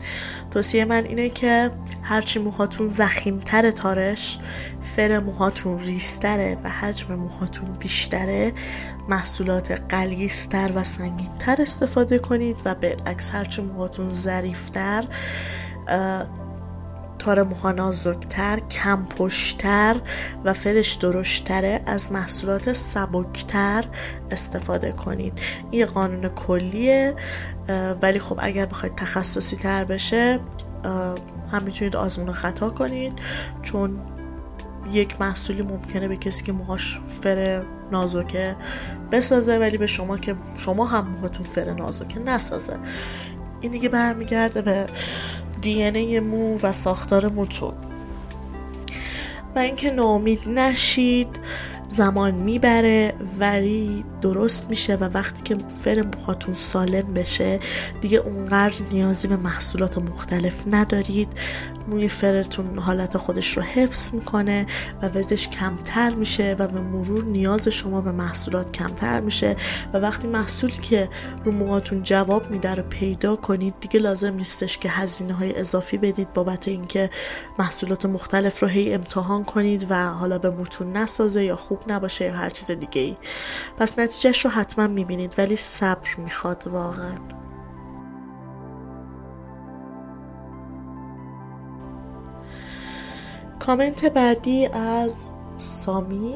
[0.51, 1.70] توصیه من اینه که
[2.03, 4.38] هرچی موهاتون زخیمتر تارش
[4.81, 8.53] فر موهاتون ریستره و حجم موهاتون بیشتره
[9.09, 15.05] محصولات قلیستر و سنگینتر استفاده کنید و بالعکس هرچی موهاتون ظریفتر
[17.27, 20.01] تار موها نازکتر کم پشتر
[20.45, 23.85] و فرش درشتره از محصولات سبکتر
[24.31, 25.41] استفاده کنید.
[25.71, 27.14] این قانون کلیه
[28.03, 30.41] ولی خب اگر بخواید تخصصی تر بشه
[31.53, 33.12] هم می‌تونید آزمون خطا کنید
[33.62, 34.01] چون
[34.93, 37.62] یک محصولی ممکنه به کسی که موهاش فر
[37.93, 38.57] نازکه
[39.12, 42.77] بسازه ولی به شما که شما هم موهاتون فر نازکه نسازه.
[43.61, 44.87] این دیگه برمیگرده به
[45.61, 47.75] دی مو و ساختار موتون
[49.57, 51.41] و اینکه ناامید نشید
[51.89, 57.61] زمان می‌بره ولی درست میشه و وقتی که فر موهاتون سالم بشه
[58.01, 61.29] دیگه اونقدر نیازی به محصولات مختلف ندارید.
[61.89, 64.66] موی فرتون حالت خودش رو حفظ می‌کنه
[65.03, 69.57] و وزش کمتر میشه و به مرور نیاز شما به محصولات کمتر میشه.
[69.93, 71.09] و وقتی محصولی که
[71.45, 76.32] رو موهاتون جواب میده رو پیدا کنید دیگه لازم نیستش که هزینه های اضافی بدید
[76.32, 77.11] بابت اینکه
[77.59, 82.32] محصولات مختلف رو هی امتحان کنید و حالا به موتون نسازه یا خوب نباشه یا
[82.32, 83.16] هر چیز دیگه ای
[83.76, 87.45] پس نتیجهش رو حتما می‌بینید ولی صبر می‌خواد واقعا.
[93.67, 96.35] کامنت بعدی از سامی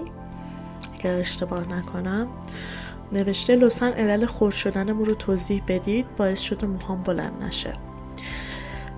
[0.95, 2.29] اگر اشتباه نکنم.
[3.13, 6.15] نوشته لطفا علل خورد شدن رو توضیح بدید.
[6.15, 7.75] باعث شده موهام بلند نشه.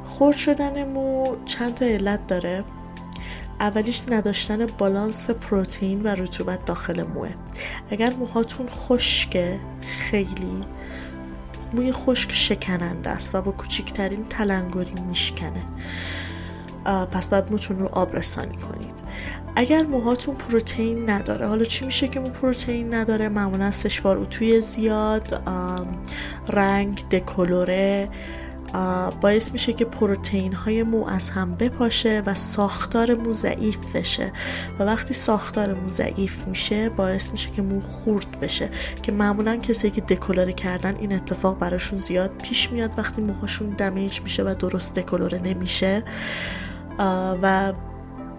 [0.04, 2.64] خورد شدن مو چند تا علت داره.
[3.60, 7.34] اولیش نداشتن بالانس پروتئین و رطوبت داخل موه.
[7.90, 10.60] اگر موهاتون خشکه خیلی
[11.74, 15.62] موی خشک شکننده است و با کوچکترین تلنگری میشکنه.
[16.84, 18.94] پس باید موتون رو آب رسانی کنید.
[19.56, 25.42] اگر موهاتون پروتئین نداره حالا چی میشه که مو پروتئین نداره؟ معمولا سشوار اتوی زیاد
[26.48, 28.08] رنگ دکولوره.
[29.20, 34.32] باعث میشه که پروتئین های مو از هم بپاشه و ساختار مو ضعیف بشه.
[34.78, 38.70] و وقتی ساختار مو ضعیف میشه باعث میشه که مو خورد بشه.
[39.02, 44.20] که معمولا کسی که دکولوره کردن این اتفاق براشون زیاد پیش میاد وقتی موهاشون دمیج
[44.20, 46.02] میشه و درست دکولوره نمیشه.
[47.42, 47.72] و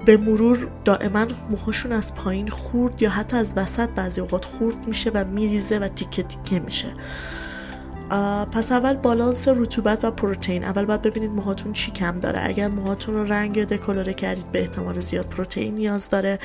[0.06, 5.12] به مرور دائما موهاشون از پایین خورد یا حتی از وسط بعضی اوقات خورد میشه
[5.14, 6.88] و میریزه و تیکه تیکه میشه.
[8.51, 10.64] پس اول بالانس رطوبت و پروتئین.
[10.64, 12.39] اول باید ببینید موهاتون چی کم داره.
[12.43, 16.39] اگر موهاتون رو رنگ یا دکولوره کردید به احتمال زیاد پروتئین نیاز داره.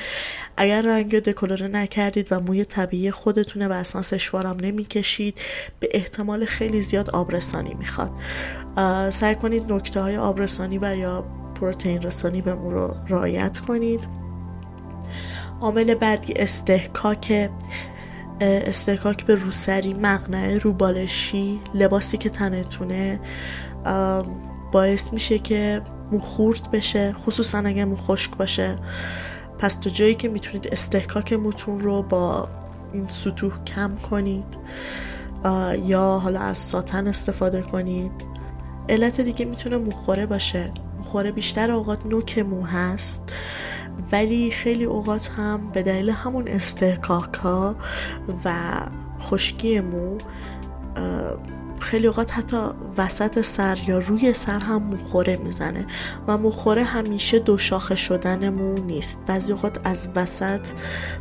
[0.57, 5.37] اگر رنگ یا دکولوره نکردید و موی طبیعی خودتونه و اصلا سشوارم نمی‌کشید
[5.79, 8.11] به احتمال خیلی زیاد آبرسانی می‌خواد.
[9.09, 11.25] سعی کنید نکته های آبرسانی و یا
[11.59, 14.07] پروتئین رسانی به مو رو رعایت کنید.
[15.61, 17.49] عامل بعدی استحکاک
[18.41, 23.19] استحکاک به روسری مقنعه روبالشی لباسی که تنتونه
[24.71, 25.81] باعث میشه که
[26.11, 28.77] مو خورد بشه خصوصا اگر مو خشک باشه.
[29.57, 32.47] پس تا جایی که می‌تونید استحکاک موتون رو با
[32.93, 34.57] این سطوح کم کنید
[35.83, 38.11] یا حالا از ساتن استفاده کنید.
[38.89, 40.71] علت دیگه می‌تونه مخوره باشه.
[41.09, 43.33] مخوره بیشتر اوقات نوک مو هست
[44.11, 47.45] ولی خیلی اوقات هم به دلیل همون استحکاک
[48.45, 48.73] و
[49.21, 50.17] خشکی مو
[51.79, 52.57] خیلی اوقات حتی
[52.97, 55.85] وسط سر یا روی سر هم مخوره می‌زنه
[56.27, 59.19] و مخوره همیشه دو شاخه شدن مو نیست.
[59.27, 60.67] بعضی اوقات از وسط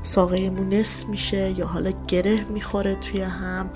[0.02, 3.70] ساقه مو نصف میشه یا حالا گره می‌خوره توی هم.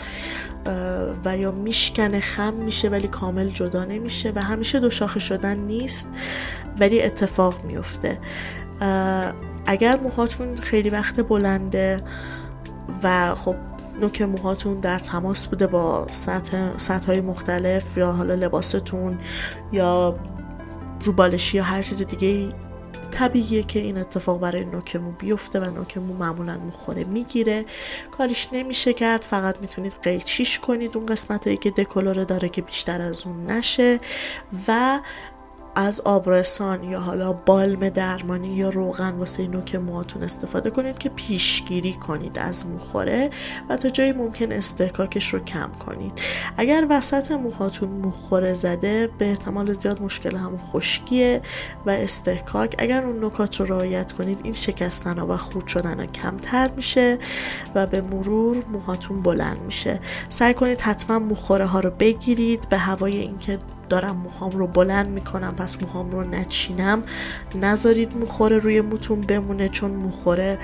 [1.25, 6.09] و یا میشکنه خم میشه ولی کامل جدا نمیشه و همیشه دو شاخه شدن نیست
[6.79, 8.19] ولی اتفاق میفته.
[9.67, 12.01] اگر موهاتون خیلی وقت بلنده
[13.03, 13.57] و خب
[14.01, 19.19] نوک موهاتون در تماس بوده با سطح, سطح های مختلف یا حالا لباستون
[19.73, 20.15] یا
[21.05, 22.55] روبالشی یا هر چیز دیگه
[23.13, 27.65] طبیعیه که این اتفاق برای نوکمو بیفته و نوکمو معمولا مخوره می‌گیره.
[28.11, 30.97] کاریش نمیشه کرد فقط می‌تونید قیچیش کنید.
[30.97, 33.99] اون قسمت هایی که دکولوره داره که بیشتر از اون نشه.
[34.69, 35.01] و
[35.75, 41.93] از آبرسان یا حالا بالم درمانی یا روغن واسه نوک موهاتون استفاده کنید که پیشگیری
[41.93, 43.31] کنید از موخوره
[43.69, 46.13] و تا جایی ممکن استحکاکش رو کم کنید.
[46.57, 51.43] اگر وسط موهاتون موخوره زده به احتمال زیاد مشکل همون خشکیه
[51.87, 52.75] و استحکاک.
[52.79, 57.19] اگر اون نکات رو رعایت کنید این شکستن و خورد شدن ها کمتر میشه
[57.75, 60.01] و به مرور موهاتون بلند میشه.
[60.29, 63.59] سعی کنید حتما موخوره ها رو بگیرید به هوای اینکه
[63.93, 67.03] دارم موهام رو بلند می‌کنم پس موهام رو نچینم.
[67.55, 70.59] نذارید موخوره روی موتون بمونه چون موخوره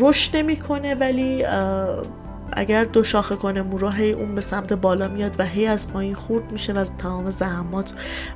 [0.00, 1.44] رشد نمی‌کنه ولی
[2.52, 6.14] اگر دو شاخه کنه مو هی اون به سمت بالا میاد و هی از پایین
[6.14, 7.92] خورد میشه و تمام زحمات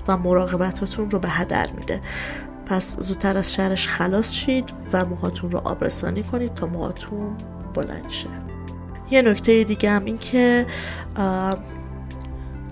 [0.08, 2.00] و مراقبتاتون رو به هدر میده.
[2.66, 7.36] پس زودتر از شرش خلاص شید و موهاتون رو آبرسانی کنید تا موهاتون
[7.74, 8.28] بلند شه.
[9.10, 10.66] یه نکته دیگه هم این که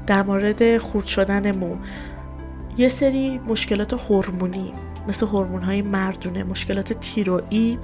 [0.08, 1.76] در مورد خورد شدن مو.
[2.78, 4.72] یه سری مشکلات هورمونی
[5.08, 7.80] مثل هورمون های مردونه مشکلات تیروئید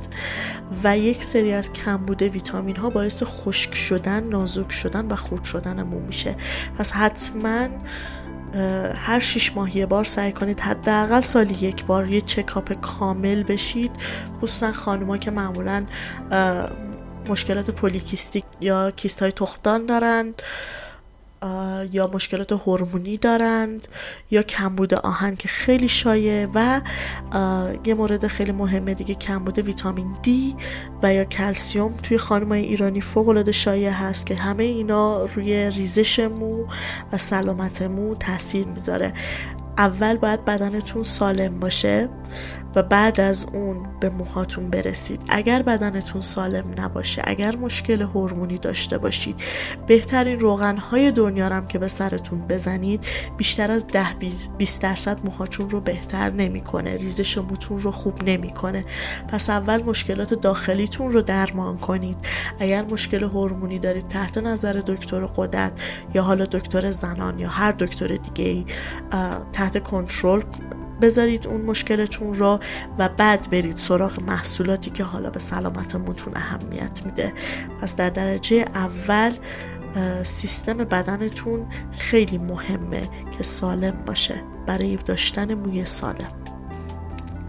[0.84, 5.82] و یک سری از کمبود ویتامین ها باعث خشک شدن نازک شدن و خورد شدن
[5.82, 6.36] مو میشه.
[6.78, 7.68] پس حتما
[8.94, 13.90] هر شیش ماه یه بار سعی کنید حداقل سالی یک بار یه چکاپ کامل بشید.
[14.40, 15.84] خصوصا خانوما که معمولا
[17.28, 20.42] مشکلات پولیکیستیک یا کیست های تخمدان دارند
[21.92, 23.88] یا مشکلات هورمونی دارند
[24.30, 26.80] یا کمبود آهن که خیلی شایع و
[27.84, 30.56] یه مورد خیلی مهمه دیگه کمبود ویتامین دی
[31.02, 36.20] و یا کلسیوم توی خانمای ایرانی فوق العاده شایع هست که همه اینا روی ریزش
[36.20, 36.66] مو
[37.12, 39.14] و سلامت مو تاثیر می‌ذاره.
[39.78, 42.08] اول باید بدنتون سالم باشه
[42.76, 45.22] و بعد از اون به موهاتون برسید.
[45.28, 49.36] اگر بدنتون سالم نباشه اگر مشکل هورمونی داشته باشید
[49.86, 53.06] بهترین روغن های دنیا هم که به سرتون بزنید
[53.36, 54.06] بیشتر از 10
[54.58, 56.96] 20 درصد موهاتون رو بهتر نمی‌کنه.
[56.96, 58.84] ریزش موتون رو خوب نمی‌کنه.
[59.28, 62.16] پس اول مشکلات داخلیتون رو درمان کنید.
[62.58, 65.80] اگر مشکل هورمونی دارید تحت نظر دکتر قدرت
[66.14, 68.64] یا حالا دکتر زنان یا هر دکتر دیگه ای
[69.64, 70.42] تحت کنترل
[71.00, 72.60] بذارید اون مشکلتون رو
[72.98, 77.32] و بعد برید سراغ محصولاتی که حالا به سلامتمونتون اهمیت میده.
[77.80, 79.32] پس در درجه اول
[80.22, 84.34] سیستم بدنتون خیلی مهمه که سالم باشه.
[84.66, 86.32] برای داشتن موی سالم.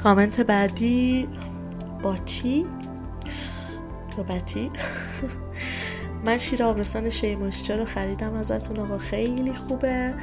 [0.03, 1.27] کامنت بعدی
[2.03, 2.65] باتی
[4.27, 4.69] باتی
[6.25, 7.37] من شیر آبرسان شی
[7.69, 10.13] رو خریدم ازتون آقا؟ خیلی خوبه.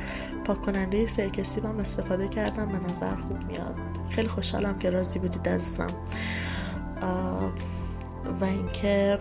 [0.45, 3.76] پاک کننده سرکسی هم استفاده کردم به نظر خوب میاد.
[4.11, 5.90] خیلی خوشحالم که راضی بودید عزیزم.
[8.40, 9.18] و اینکه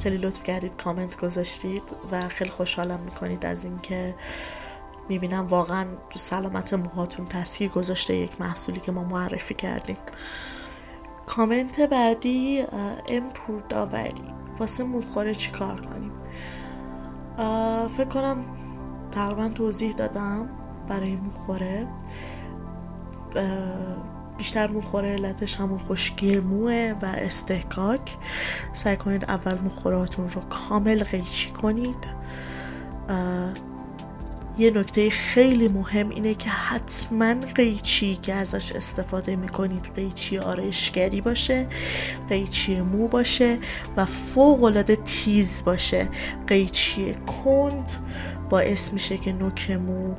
[0.00, 1.82] خیلی لطف کردید کامنت گذاشتید
[2.12, 4.14] و خیلی خوشحالم می‌کنید از اینکه
[5.08, 9.96] می‌بینم واقعا تو سلامت موهاتون تاثیر گذاشته یک محصولی که ما معرفی کردیم.
[11.26, 12.64] کامنت بعدی
[13.08, 16.12] امپور داوری واسه موخوره چی کار کنیم؟
[17.88, 18.44] فکر کنم
[19.18, 20.48] تقریبا توضیح دادم
[20.88, 21.86] برای موخوره
[24.38, 28.16] بیشتر موخوره علتش همون خشکی موه و استحکاک.
[28.72, 32.08] سعی کنید اول موخوراتون رو کامل قیچی کنید.
[34.58, 41.66] یه نکته خیلی مهم اینه که حتما قیچی که ازش استفاده می‌کنید قیچی آرایشگری باشه
[42.28, 43.56] قیچی مو باشه
[43.96, 46.08] و فوق العاده تیز باشه.
[46.46, 47.92] قیچی کند
[48.50, 50.14] باعث میشه که نوک مو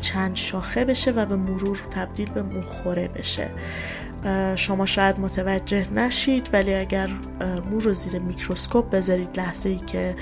[0.00, 3.50] چند شاخه بشه و به مرور تبدیل به موخوره بشه.
[4.56, 7.10] شما شاید متوجه نشید ولی اگر
[7.70, 10.16] مو رو زیر میکروسکوپ بذارید لحظه ای که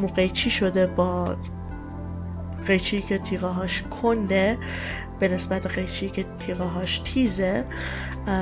[0.00, 1.36] مو قیچی شده با
[2.66, 4.58] قیچی که تیغه هاش کنده
[5.20, 7.64] به نسبت قیچی که تیغه هاش تیزه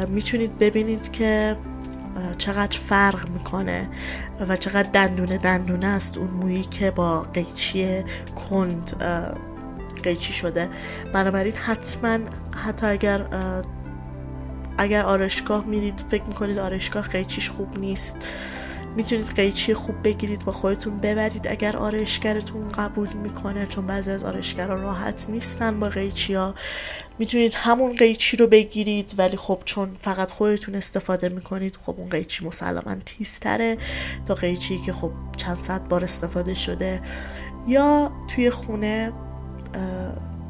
[0.09, 1.57] می‌تونید ببینید که
[2.39, 3.89] چقدر فرق می‌کنه
[4.49, 8.05] و چقدر دندونه دندونه است اون مویی که با قیچی
[8.49, 9.03] کند
[10.03, 10.69] قیچی شده.
[11.13, 12.19] بنابراین حتما
[12.65, 13.27] حتی اگر
[14.79, 18.17] اگر آرشگاه میرید فکر می‌کنید آرشگاه قیچیش خوب نیست.
[18.97, 21.49] می‌تونید قیچی خوب بگیرید با خودتون ببرید.
[21.49, 26.55] اگر آرایشگرتون قبول می‌کنه چون بعضی از آرایشگرها راحت نیستن با قیچی ها
[27.19, 32.45] می‌تونید همون قیچی رو بگیرید ولی خب چون فقط خودتون استفاده می‌کنید خب اون قیچی
[32.45, 33.79] مسلما تیزتره
[34.27, 37.03] تا قیچی که خب چند صد بار استفاده شده.
[37.69, 39.13] یا توی خونه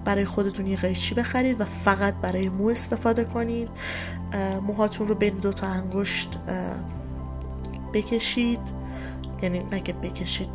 [0.04, 3.68] برای خودتون یه قیچی بخرید و فقط برای مو استفاده کنید.
[4.66, 6.38] موهاتون رو بین دو تا انگشت
[7.92, 8.82] بکشید.
[9.42, 10.48] یعنی نگه بکشید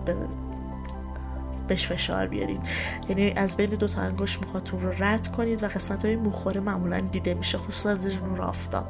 [1.67, 2.61] بهش فشار بیارید.
[3.09, 6.99] یعنی از بین دو تا انگشت موهاتون رو رد کنید و قسمت های موخوره معمولا
[6.99, 8.85] دیده میشه خصوصا زیر نور آفتاب.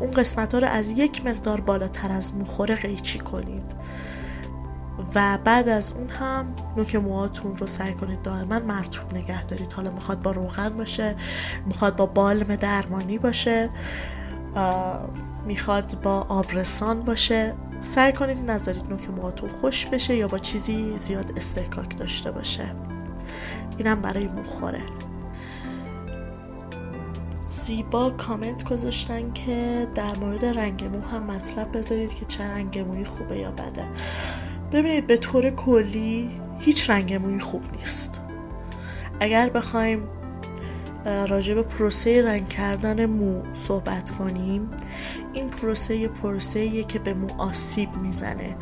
[0.00, 3.74] اون قسمت ها رو از یک مقدار بالاتر از موخوره قیچی کنید.
[5.14, 9.72] و بعد از اون هم نوک موهاتون رو سعی کنید دائما مرتوب نگه دارید.
[9.72, 11.16] حالا می‌خواد با روغن باشه
[11.66, 13.68] می‌خواد با بالم درمانی باشه
[15.46, 17.54] می‌خواد با آبرسان باشه.
[17.78, 22.74] سعی کنید نذارید نوک موهاتون خوش بشه یا با چیزی زیاد استحکاک داشته باشه.
[23.78, 24.82] اینم برای مخوره.
[27.48, 33.04] زیبا کامنت گذاشتن که در مورد رنگ مو هم مطلب بذارید که چه رنگ موی
[33.04, 33.88] خوبه یا بده.
[34.72, 38.22] ببینید به طور کلی هیچ رنگ موی خوب نیست.
[39.20, 40.08] اگر بخوایم
[41.04, 44.70] راجع به پروسه رنگ کردن مو صحبت کنیم
[45.38, 48.56] این پروسه پروسه که به مو آسیب می‌زنه.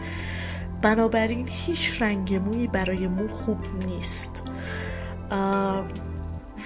[0.83, 4.43] بنابراین هیچ رنگ مویی برای مو خوب نیست.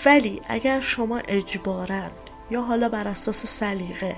[0.06, 2.02] ولی اگر شما اجبارا
[2.50, 4.16] یا حالا بر اساس سلیقه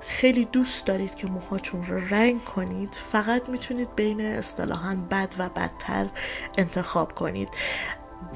[0.00, 6.08] خیلی دوست دارید که موهاتون رو رنگ کنید فقط می‌تونید بین اصطلاحا بد و بدتر
[6.58, 7.48] انتخاب کنید.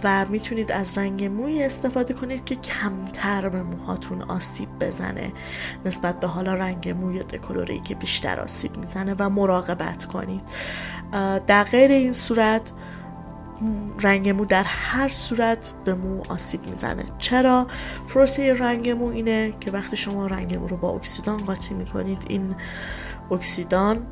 [0.05, 5.33] و می‌تونید از رنگ موی استفاده کنید که کمتر به موهاتون آسیب بزنه
[5.85, 10.43] نسبت به حالا رنگ موی دکلوری که بیشتر آسیب می‌زنه و مراقبت کنید.
[11.47, 12.73] در غیر این صورت
[14.03, 17.05] رنگ مو در هر صورت به مو آسیب می‌زنه.
[17.19, 17.67] چرا؟
[18.09, 22.55] پروسه رنگ مو اینه که وقتی شما رنگ مو رو با اکسیدان قاطی می‌کنید این
[23.31, 24.07] اکسیدان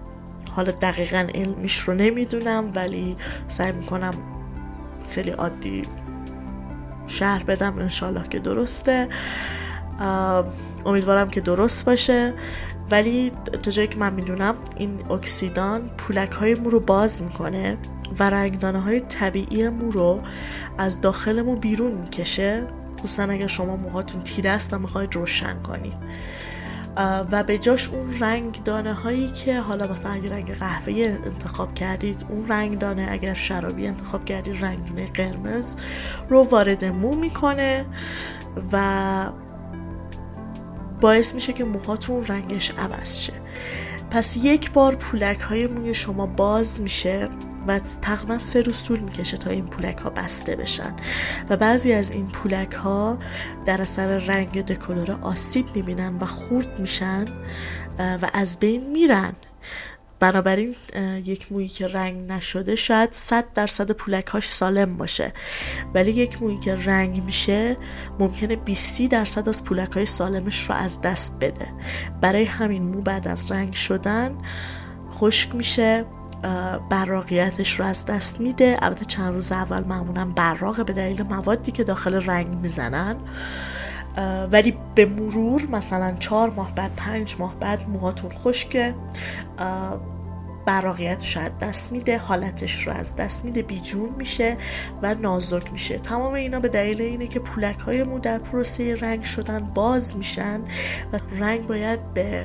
[0.51, 3.17] حالا دقیقا علمیش رو نمی‌دونم ولی
[3.49, 4.15] سعی می‌کنم
[5.11, 5.83] خیلی عادی
[7.07, 9.09] شهر بدم انشالله که درسته.
[10.87, 12.35] امیدوارم که درست باشه.
[12.91, 13.31] ولی
[13.63, 17.79] تا جایی که من می‌دونم این اکسیدان پولک های مو رو باز می‌کنه
[18.19, 20.23] و رنگدانه های طبیعی مو رو
[20.79, 22.67] از داخل مو بیرون می‌کشه.
[22.99, 25.95] خصوصا اگر شما موهاتون تیره است و می‌خواید روشن کنید.
[26.97, 32.27] و به جاش اون رنگ دانه هایی که حالا مثلا اگر رنگ قهوه انتخاب کردید
[32.29, 35.77] اون رنگ دانه اگر شرابی انتخاب کردید رنگ دانه قرمز
[36.29, 37.87] رو وارد مو می‌کنه
[38.73, 39.33] و
[41.01, 43.33] باعث میشه که موهاتون رنگش عوض شه.
[44.11, 47.29] پس یک بار پولک های موی شما باز میشه.
[47.67, 50.97] و تقریبا سه روز طول می‌کشه تا این پولک ها بسته بشن.
[51.49, 53.19] و بعضی از این پولک ها
[53.67, 57.25] در اثر رنگ دکولور آسیب می‌بینن و خورد میشن
[57.99, 59.33] و از بین میرن.
[60.21, 60.75] بنابراین
[61.25, 65.33] یک مویی که رنگ نشده شاید 100 درصد پولکاش سالم باشه.
[65.95, 67.77] ولی یک مویی که رنگ میشه
[68.19, 71.69] ممکنه 20 درصد از پولکای سالمش رو از دست بده.
[72.21, 74.39] برای همین مو بعد از رنگ شدن
[75.11, 76.05] خشک میشه.
[76.91, 78.77] براقیتش رو از دست میده.
[78.83, 83.17] البته چند روز اول معمولا براقه به دلیل موادی که داخل رنگ می‌زنن.
[84.53, 88.95] ولی به مرور مثلا چهار ماه بعد پنج ماه بعد موهاتون خشکه.
[90.67, 94.57] براقیتش رو از دست میده حالتش رو از دست میده بیجون میشه
[95.03, 95.97] و نازک میشه.
[95.97, 100.61] تمام اینا به دلیل اینه که پولک های مو در پروسه رنگ شدن باز میشن
[101.13, 102.45] و رنگ باید به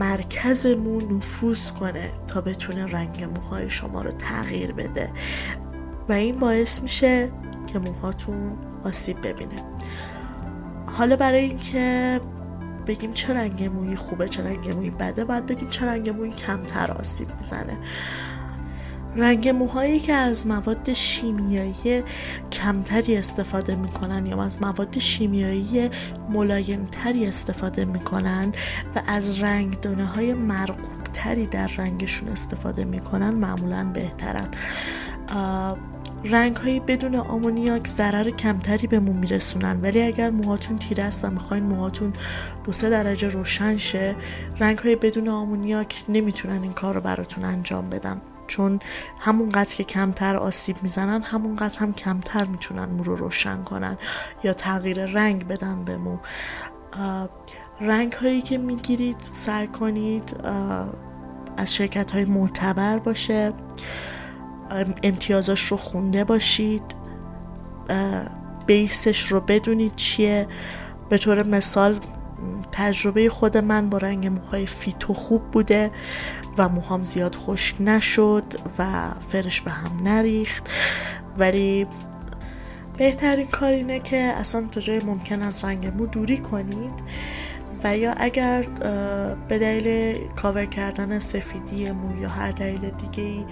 [0.00, 5.12] مرکز مو نفوذ کنه تا بتونه رنگ موهای شما رو تغییر بده.
[6.08, 7.32] و این باعث میشه
[7.66, 9.64] که موهاتون آسیب ببینه.
[10.86, 12.20] حالا برای اینکه
[12.86, 16.92] بگیم چه رنگ مویی خوبه چه رنگ مویی بده باید بگیم چه رنگ مویی کمتر
[16.92, 17.78] آسیب می‌زنه.
[19.16, 22.02] رنگ موهایی که از مواد شیمیایی
[22.52, 25.90] کمتری استفاده می‌کنن یا از مواد شیمیایی
[26.30, 28.52] ملایمتری استفاده می‌کنن
[28.94, 34.48] و از رنگ دانه های مرقوبتری در رنگشون استفاده می‌کنن معمولا بهترن.
[36.24, 39.80] رنگ هایی بدون آمونیاک ضرر کمتری به مو میرسونن.
[39.80, 42.12] ولی اگر موهاتون تیره است و می‌خواین موهاتون
[42.64, 44.16] دو سه درجه روشن شه
[44.58, 48.20] رنگ های بدون آمونیاک نمی‌تونن این کار رو براتون انجام بدن.
[48.46, 48.80] چون
[49.18, 53.98] همونقدر که کمتر آسیب می‌زنن همونقدر هم کمتر می‌تونن مو رو روشن کنن
[54.44, 56.18] یا تغییر رنگ بدن به مو.
[57.80, 60.36] رنگ هایی که می‌گیرید سعی کنید
[61.56, 63.52] از شرکت های معتبر باشه
[65.02, 66.82] امتیازاش رو خونده باشید
[68.66, 70.48] بیسش رو بدونید چیه.
[71.08, 72.00] به طور مثال
[72.72, 75.90] تجربه خود من با رنگ موهای Phyto خوب بوده.
[76.58, 78.44] و موهام زیاد خشک نشد
[78.78, 80.70] و فرش به هم نریخت.
[81.38, 81.86] ولی
[82.96, 86.94] بهترین کار اینه که اصلا تا جای ممکن از رنگ مو دوری کنید
[87.84, 88.62] و یا اگر
[89.48, 93.44] به دلیل کاور کردن سفیدی مو یا هر دلیل دیگه ای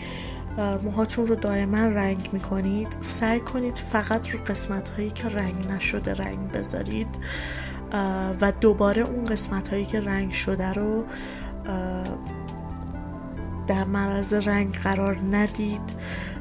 [0.84, 6.52] موهاتون رو دائما رنگ می‌کنید سعی کنید فقط رو قسمت هایی که رنگ نشده رنگ
[6.52, 7.18] بذارید
[8.40, 11.04] و دوباره اون قسمت هایی که رنگ شده رو
[13.70, 15.80] در معرض رنگ قرار ندید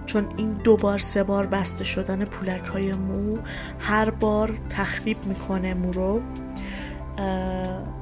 [0.05, 3.37] چون این دو بار سه بار بسته شدن پولک های مو
[3.79, 6.21] هر بار تخریب می‌کنه مو رو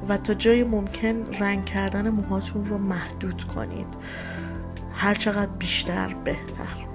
[0.09, 3.87] و تا جای ممکن رنگ کردن موهاتون رو محدود کنید.
[4.93, 6.87] هر چقدر بیشتر بهتر.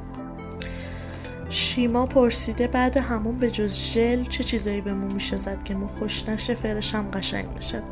[1.51, 5.87] شیما پرسیده بعد همون به جز ژل چه چیزایی به مو میشه زد که مو
[5.87, 7.83] خوش نشه فرش هم قشنگ بشه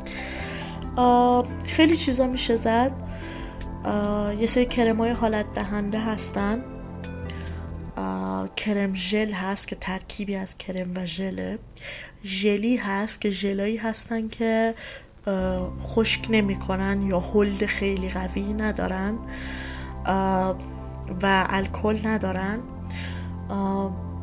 [1.64, 2.93] خیلی چیزا میشه زد.
[4.39, 6.64] یه سری کرمای حالت دهنده هستن.
[8.57, 11.59] کرم ژل هست که ترکیبی از کرم و ژله
[12.24, 14.74] ژلی هست که ژلایی هستن که
[15.81, 19.18] خشک نمی‌کنن یا هلد خیلی قوی ندارن
[21.22, 22.59] و الکل ندارن.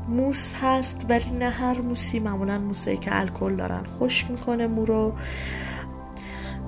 [0.07, 5.13] موس هست ولی نه هر موسی معمولا موسایی که الکل دارن خشک می‌کنه مو رو.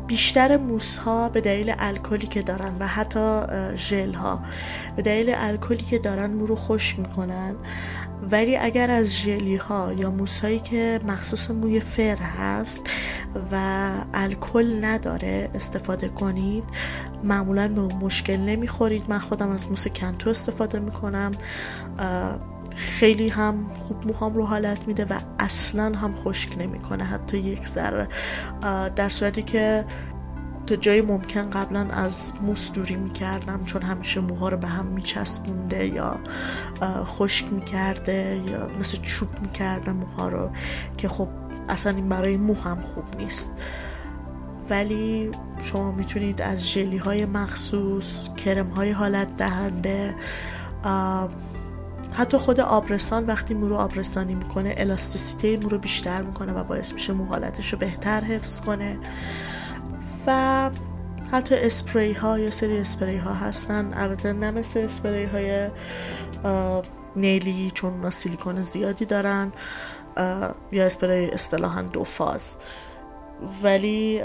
[0.10, 3.42] بیشتر موس ها به دلیل الکلی که دارن و حتی
[3.76, 4.42] ژل ها
[4.96, 7.56] به دلیل الکلی که دارن مو رو خشک می‌کنن.
[8.32, 12.82] ولی اگر از ژلی ها یا موس هایی که مخصوص موی فر هست
[13.52, 16.64] و الکل نداره استفاده کنید
[17.24, 19.06] معمولا به مشکل نمی‌خورید.
[19.10, 21.32] من خودم از موس کنتو استفاده می‌کنم.
[22.80, 27.04] خیلی هم خوب موهام رو حالت میده و اصلا هم خشک نمی‌کنه.
[27.04, 28.08] حتی یک ذره
[28.96, 29.86] در صورتی که
[30.68, 35.88] تا جایی ممکن قبلا از موس دوری می‌کردم چون همیشه موها رو به هم میچسبونده
[35.88, 36.20] یا
[37.04, 40.50] خشک می‌کرده یا مثل چوب می‌کرده موها رو
[40.98, 41.28] که خب
[41.70, 43.54] اصلا این برای مو هم خوب نیست.
[44.70, 45.32] ولی
[45.64, 50.16] شما می‌تونید از ژلی های مخصوص کرم های حالت دهنده
[52.14, 56.94] حتی خود آبرسان وقتی مو رو آبرسانی می‌کنه الاستیسیته مو رو بیشتر می‌کنه و باعث
[56.94, 59.00] میشه مو حالتش رو بهتر حفظ کنه.
[60.28, 60.72] و
[61.32, 63.94] حتی اسپری ها یا سری اسپری ها هستن.
[63.94, 65.70] البته نه مثل اسپری های
[67.16, 69.54] نیلی چون اونا سیلیکون زیادی دارن
[70.72, 72.58] یا اسپری اصطلاحا دو فاز
[73.64, 74.22] ولی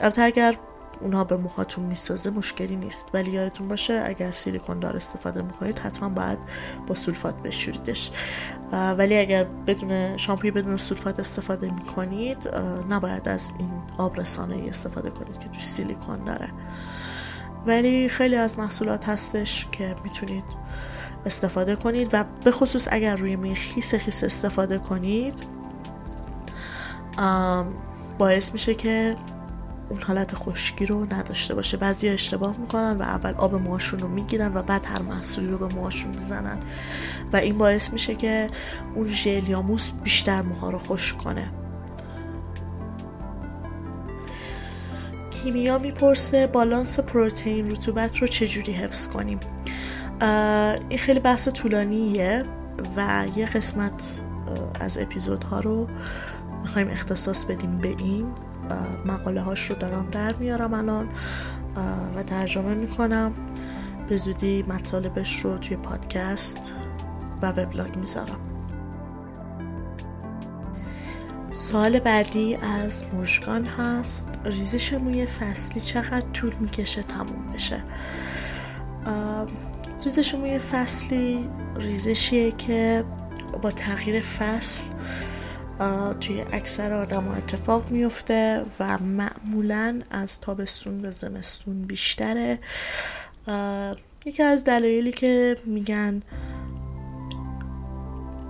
[0.00, 0.56] البته اگر
[1.02, 3.08] اونها به موهاتون می‌سازه مشکلی نیست.
[3.14, 6.38] ولی یادتون باشه اگر سیلیکون دار استفاده می‌کنید حتما باید
[6.86, 8.10] با سولفات بشوریدش.
[8.72, 12.48] ولی اگر بدون شامپوی بدون سولفات استفاده می‌کنید
[12.90, 16.48] نباید از این آب رسانه استفاده کنید که توش سیلیکون داره.
[17.66, 20.44] ولی خیلی از محصولات هستش که می‌تونید
[21.26, 25.46] استفاده کنید و به خصوص اگر روی می خیس خیس استفاده کنید
[28.18, 29.14] باعث میشه که
[29.92, 31.76] اون حالت خشکی رو نداشته باشه.
[31.76, 35.74] بعضی اشتباه می‌کنن و اول آب موهاشون رو می‌گیرن و بعد هر محصولی رو به
[35.74, 36.58] موهاشون می‌زنن.
[37.32, 38.48] و این باعث میشه که
[38.94, 41.48] اون ژل یا موس بیشتر موها رو خشک کنه.
[45.30, 49.40] کیمیا می‌پرسه بالانس پروتئین رطوبت رو چجوری حفظ کنیم؟
[50.88, 52.42] این خیلی بحث طولانیه
[52.96, 54.20] و یه قسمت
[54.80, 55.88] از اپیزودها رو
[56.62, 58.26] می‌خوایم اختصاص بدیم به این.
[59.06, 61.08] مقاله هاش رو دارم در میارم الان
[62.16, 63.32] و ترجمه می‌کنم.
[64.08, 66.74] به زودی مطالبش رو توی پادکست
[67.42, 68.40] و وبلاگ می‌ذارم.
[71.50, 77.84] سوال بعدی از مژگان هست ریزش موی فصلی چقدر طول می‌کشه تموم بشه؟
[80.04, 83.04] ریزش موی فصلی ریزشیه که
[83.62, 84.90] با تغییر فصل
[86.20, 92.58] توی اکثر آدم اتفاق میفته و معمولا از تابستون به زمستون بیشتره.
[94.26, 96.22] یکی از دلایلی که میگن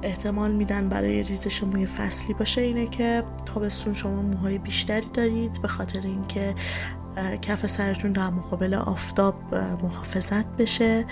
[0.03, 5.69] احتمال میدن برای ریزش موی فصلی باشه اینه که تابستون شما موهای بیشتری دارید به
[5.69, 6.55] خاطر اینکه
[7.43, 11.05] کف سرتون در مقابل آفتاب محافظت بشه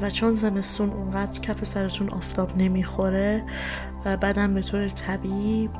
[0.00, 3.44] و چون زمستون اونقدر کف سرتون آفتاب نمی‌خوره
[4.04, 5.70] بدن به طور طبیعی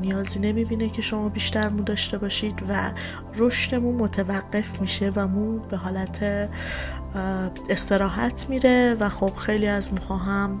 [0.00, 2.92] نیازی نمی‌بینه که شما بیشتر مو داشته باشید و
[3.36, 6.48] رشد مو متوقف میشه و مو به حالت
[7.70, 10.60] استراحت میره و خب خیلی از موها هم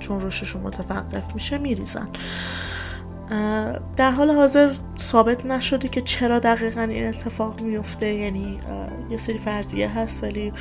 [0.00, 2.08] چون رشدشون متوقف میشه میریزن.
[3.96, 8.06] در حال حاضر ثابت نشده که چرا دقیقا این اتفاق میفته.
[8.06, 8.60] یعنی
[9.10, 10.52] یه سری فرضیه هست ولی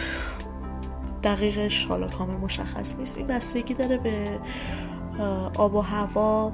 [1.23, 3.17] دقیقش حالا کامل مشخص نیست.
[3.17, 4.39] این بستگی داره به
[5.57, 6.53] آب و هوا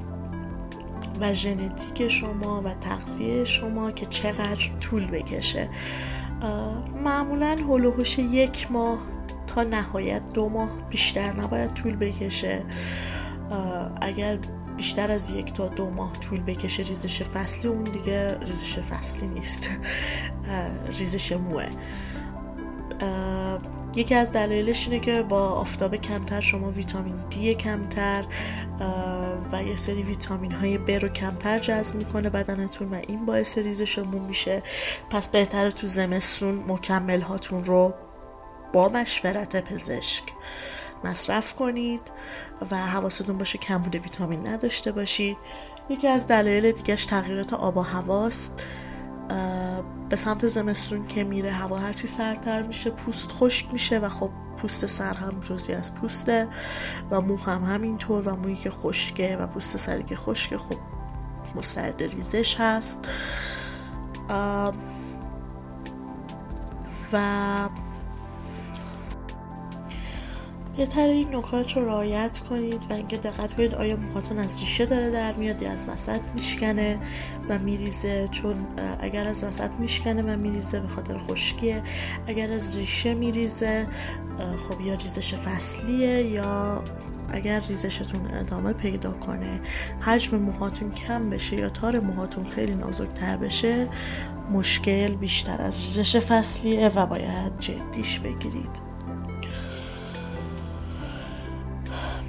[1.21, 5.69] و ژنتیک شما و تغذیه شما که چقدر طول بکشه.
[7.03, 8.99] معمولا هلوهوش یک ماه
[9.47, 12.63] تا نهایت دو ماه بیشتر نباید طول بکشه.
[14.01, 14.39] اگر
[14.77, 19.69] بیشتر از یک تا دو ماه طول بکشه ریزش فصلی اون دیگه ریزش فصلی نیست.
[20.99, 21.69] ریزش موه.
[23.95, 28.25] یکی از دلایلش اینه که با آفتاب کمتر شما ویتامین دی کمتر
[29.51, 33.99] و یه سری ویتامین های ب رو کمتر جذب می‌کنه بدنتون و این باعث ریزش
[33.99, 34.63] مو میشه.
[35.09, 37.93] پس بهتره تو زمستون مکمل هاتون رو
[38.73, 40.23] با مشورت پزشک
[41.03, 42.01] مصرف کنید.
[42.71, 45.37] و حواستون باشه کمبود ویتامین نداشته باشید
[45.89, 48.63] یکی از دلایل دیگهش تغییرات آب و هواست
[50.09, 54.85] به سمت زمستون که میره هوا هرچی سرتر میشه پوست خشک میشه و خب پوست
[54.85, 56.47] سر هم جزی از پوسته
[57.11, 60.77] و مو هم همینطور و مویی که خشکه و پوست سری که خشکه خب
[61.55, 63.09] مستعد ریزش هست.
[67.13, 67.69] و
[70.77, 75.09] بهتر این نکات رو رعایت کنید و اینکه دقت کنید آیا موهاتون از ریشه داره
[75.09, 76.99] در میاد یا از وسط میشکنه
[77.49, 78.27] و میریزه.
[78.31, 78.55] چون
[78.99, 81.83] اگر از وسط میشکنه و میریزه به خاطر خشکیه.
[82.27, 83.87] اگر از ریشه میریزه
[84.69, 86.83] خب یا ریزش فصلیه یا
[87.31, 89.61] اگر ریزشتون ادامه پیدا کنه
[90.01, 93.87] حجم موهاتون کم بشه یا تار موهاتون خیلی نازکتر بشه
[94.51, 98.84] مشکل بیشتر از ریزش فصلیه و باید جدیش بگیرید.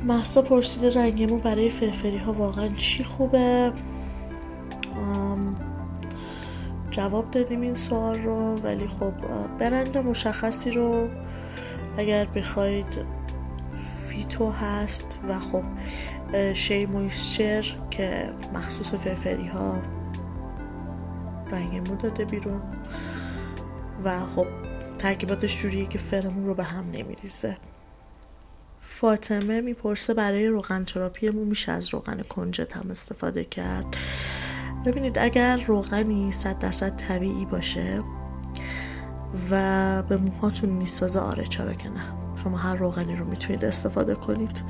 [0.04, 3.72] محسا پرسیده رنگمون برای فرفری ها واقعا چی خوبه؟
[6.90, 9.12] جواب دادیم این سوال رو ولی خب
[9.58, 11.08] برند مشخصی رو
[11.98, 13.04] اگر بخواید
[14.08, 15.62] Phyto هست و خب
[16.52, 19.78] Shea Moisture که مخصوص فرفری ها
[21.50, 22.62] رنگ مو داده بیرون
[24.04, 24.46] و خب
[24.98, 27.56] ترکیباتش جوریه که فرمون رو به هم نمیریزه.
[28.88, 33.86] فاطمه می‌پرسه برای روغن تراپی مو میشه از روغن کنجد هم استفاده کرد.
[34.84, 38.02] ببینید اگر روغنی صد درصد طبیعی باشه
[39.50, 42.02] و به موهاتون می‌سازه آره چرا که نه.
[42.42, 44.62] شما هر روغنی رو می‌تونید استفاده کنید.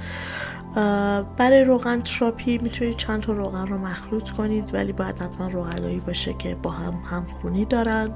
[1.36, 6.32] برای روغن تراپی می‌تونید چند تا روغن رو مخلوط کنید ولی باید حتما روغنایی باشه
[6.32, 8.10] که با هم همخونی دارن.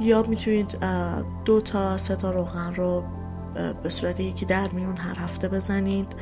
[0.00, 0.78] یا می‌تونید
[1.44, 3.04] دو تا سه تا روغن رو
[3.82, 6.14] به صورت یکی در میون هر هفته بزنید.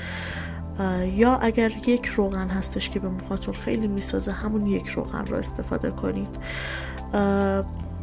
[1.04, 5.90] یا اگر یک روغن هستش که به موهاتون خیلی می‌سازه همون یک روغن رو استفاده
[5.90, 6.38] کنید.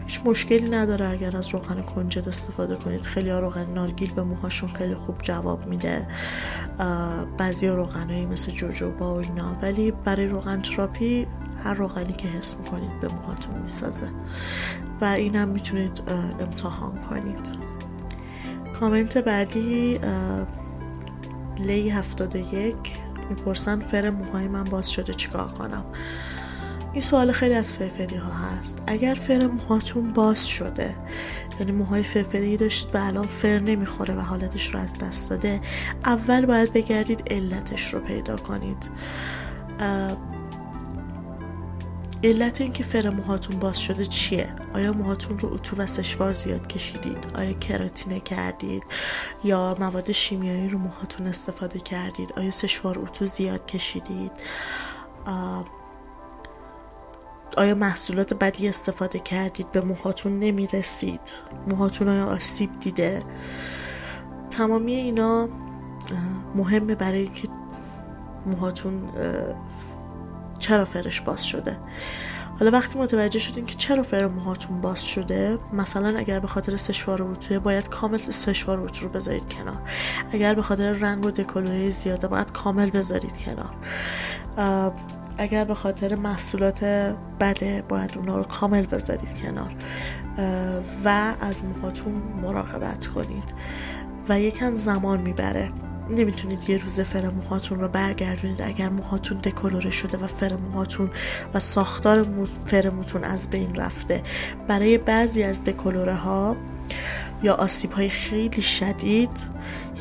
[0.05, 3.01] هیچ مشکلی نداره اگر از روغن کنجد استفاده کنید.
[3.01, 6.07] خیلی ها روغن نارگیل به موهاشون خیلی خوب جواب میده.
[7.37, 11.27] بعضی روغنایی مثل جوجوبا و اینا ولی برای روغن تراپی
[11.63, 14.09] هر روغنی که حس می‌کنید به موهاتون می‌سازه.
[15.01, 16.01] و اینم می‌تونید
[16.39, 17.64] امتحان کنید.
[18.79, 19.99] کامنت بعدی
[21.59, 22.75] لی 71
[23.29, 25.85] می‌پرسن فر موهای من باز شده چیکار کنم؟
[26.91, 28.83] این سوال خیلی از فرفری ها هست.
[28.87, 30.95] اگر فر موهاتون باز شده
[31.59, 35.61] یعنی موهای فرفری داشتید و الان فر نمی‌خوره و حالتش رو از دست داده
[36.05, 38.89] اول باید بگردید علتش رو پیدا کنید.
[42.25, 47.17] علت اینکه فر موهاتون باز شده چیه؟ آیا موهاتون رو اتو و سشوار زیاد کشیدید؟
[47.35, 48.83] آیا کراتینه کردید؟
[49.43, 54.31] یا مواد شیمیایی رو موهاتون استفاده کردید؟ آیا سشوار اتو زیاد کشیدید؟
[57.57, 61.31] آیا محصولات بدی استفاده کردید؟ به موهاتون نمی‌رسید.
[61.67, 63.23] موهاتون آیا آسیب دیده؟
[64.49, 65.49] تمامی اینا
[66.55, 67.47] مهمه برای اینکه
[68.45, 69.09] موهاتون
[70.59, 71.77] چرا فرش باز شده.
[72.59, 77.23] حالا وقتی متوجه شدیم که چرا فر موهاتون باز شده مثلا اگر به خاطر سشوار
[77.23, 79.77] اتوه باید کامل سشوار اتو رو بذارید کنار.
[80.31, 83.75] اگر به خاطر رنگ و دکولوری زیاده باید کامل بذارید کنار.
[85.37, 86.83] اگر به خاطر محصولات
[87.39, 89.75] بده باید اونا رو کامل بذارید کنار.
[91.05, 93.53] و از موهاتون مراقبت کنید.
[94.29, 95.71] و یکم زمان می‌بره.
[96.09, 98.61] نمی‌تونید یه روز فر موهاتون رو برگردونید.
[98.61, 101.09] اگر موهاتون دکولوره شده و فر موهاتون
[101.53, 104.21] و ساختار مو فر موتون از بین رفته
[104.67, 106.57] برای بعضی از دکولوره ها
[107.43, 109.39] یا آسیب های خیلی شدید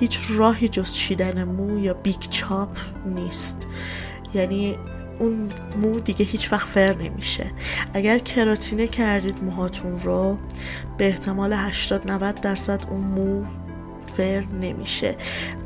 [0.01, 2.77] هیچ راهی جز چیدن مو یا big chop
[3.07, 3.69] نیست.
[4.35, 4.79] یعنی
[5.19, 7.51] اون مو دیگه هیچ وقت فر نمیشه.
[7.95, 10.39] اگر کراتینه کردید موهاتون رو
[10.99, 13.45] به احتمال 80 90 درصد اون مو
[14.17, 15.17] فر نمیشه.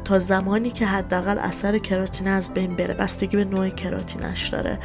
[0.05, 2.95] تا زمانی که حداقل اثر کراتین از بین بره.
[2.95, 4.79] بستگی به نوع کراتینش داره.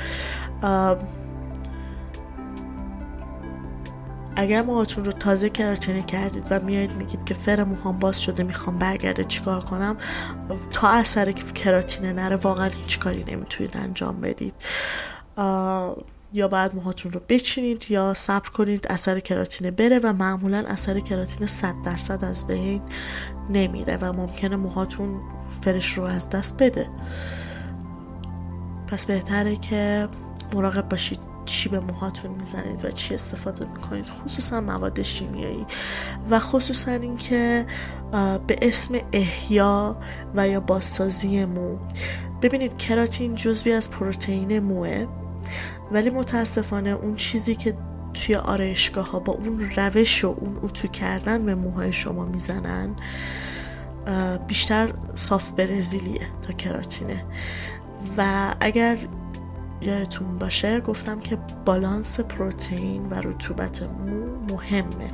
[4.36, 8.78] اگر موهاتون رو تازه کراتینه کردید و میایید میگید که فر موهام باز شده می‌خوام
[8.78, 9.98] برگرده چیکار کنم
[10.72, 14.54] تا اثر کراتینه نره واقعا هیچ کاری نمی‌تونید انجام بدید.
[16.34, 21.48] یا بعد موهاتون رو بچینید یا صبر کنید اثر کراتینه بره و معمولا اثر کراتین
[21.48, 22.82] 100 درصد از بین
[23.50, 25.22] نمیره و ممکنه موهاتون
[25.62, 26.90] فرش رو از دست بده.
[28.88, 30.08] پس بهتره که
[30.54, 35.66] مراقب باشید چی به موهاتون می‌زنید و چی استفاده می‌کنید خصوصا مواد شیمیایی.
[36.30, 37.66] و خصوصا اینکه
[38.48, 39.98] به اسم احیا
[40.36, 41.78] و یا بازسازی مو.
[42.42, 45.08] ببینید کراتین جزوی از پروتئین موه
[45.92, 47.78] ولی متاسفانه اون چیزی که
[48.14, 52.96] توی آرایشگاه ها با اون روش و اون اتو کردن به موهای شما می‌زنن
[54.48, 57.26] بیشتر صاف برزیلیه تا کراتینه.
[58.18, 58.98] و اگر
[59.82, 65.12] یادتون باشه گفتم که بالانس پروتئین و رطوبت مو مهمه.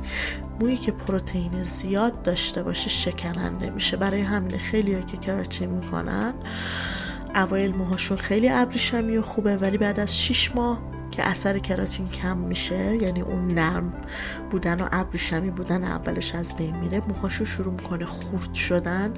[0.60, 3.96] مویی که پروتئین زیاد داشته باشه شکننده میشه.
[3.96, 6.34] برای همین خیلی که کراتین می‌کنن
[7.34, 12.38] اوایل موهاشون خیلی ابریشمی و خوبه ولی بعد از 6 ماه که اثر کراتین کم
[12.38, 13.92] میشه یعنی اون نرم
[14.50, 19.14] بودن و ابریشمی بودن اولش از بین میره موهاشو شروع می‌کنه خورد شدن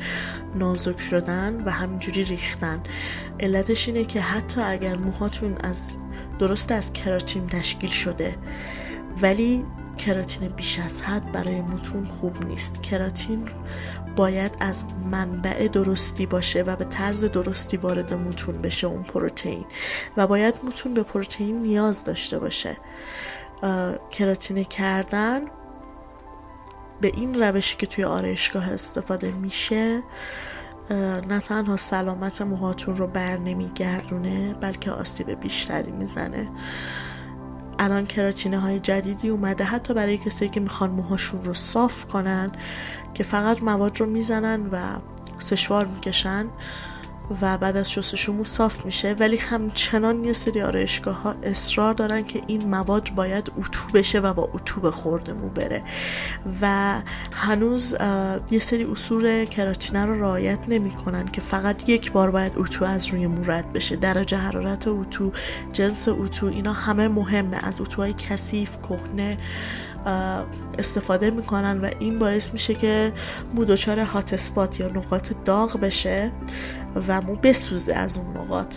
[0.55, 2.83] نازک شدن و همینجوری ریختن.
[3.41, 5.99] علتش اینه که حتی اگر موهاتون از
[6.39, 8.37] درست از کراتین تشکیل شده
[9.23, 9.65] ولی
[9.99, 12.83] کراتین بیش از حد برای موتون خوب نیست.
[12.83, 13.49] کراتین
[14.17, 19.65] باید از منبع درستی باشه و به طرز درستی وارد موتون بشه اون پروتئین
[20.17, 22.77] و باید موتون به پروتئین نیاز داشته باشه.
[24.11, 25.41] کراتین کردن
[27.01, 30.03] به این روشی که توی آرایشگاه استفاده میشه
[31.29, 36.49] نه تنها سلامت موهاتون رو بر نمیگردونه بلکه آسیب بیشتری می‌زنه.
[37.83, 42.53] الان کراتینه های جدیدی اومده حتی برای کسایی که می‌خوان موهاشون رو صاف کنن
[43.15, 44.99] که فقط مواد رو می‌زنن و
[45.39, 46.47] سشوار می‌کشن.
[47.43, 52.43] و بعد از شستشو صاف میشه ولی همچنان یه سری آرایشگاه ها اصرار دارن که
[52.47, 55.83] این مواد باید اتو بشه و با اتو به خوردمو بره.
[56.61, 56.95] و
[57.33, 57.97] هنوز
[58.51, 63.27] یه سری اصول کراتینه رو رعایت نمی‌کنن که فقط یک بار باید اتو از روی
[63.27, 63.97] مو رد بشه.
[63.97, 65.33] درجه حرارت اتو
[65.73, 67.57] جنس اتو اینا همه مهمه.
[67.63, 69.39] از اتوهای کثیف کهنه
[70.79, 73.13] استفاده می‌کنن و این باعث میشه که
[73.55, 76.33] مو دچار هات اسپات یا نقاط داغ بشه.
[77.09, 78.77] و مو بسوزه از اون نقاط.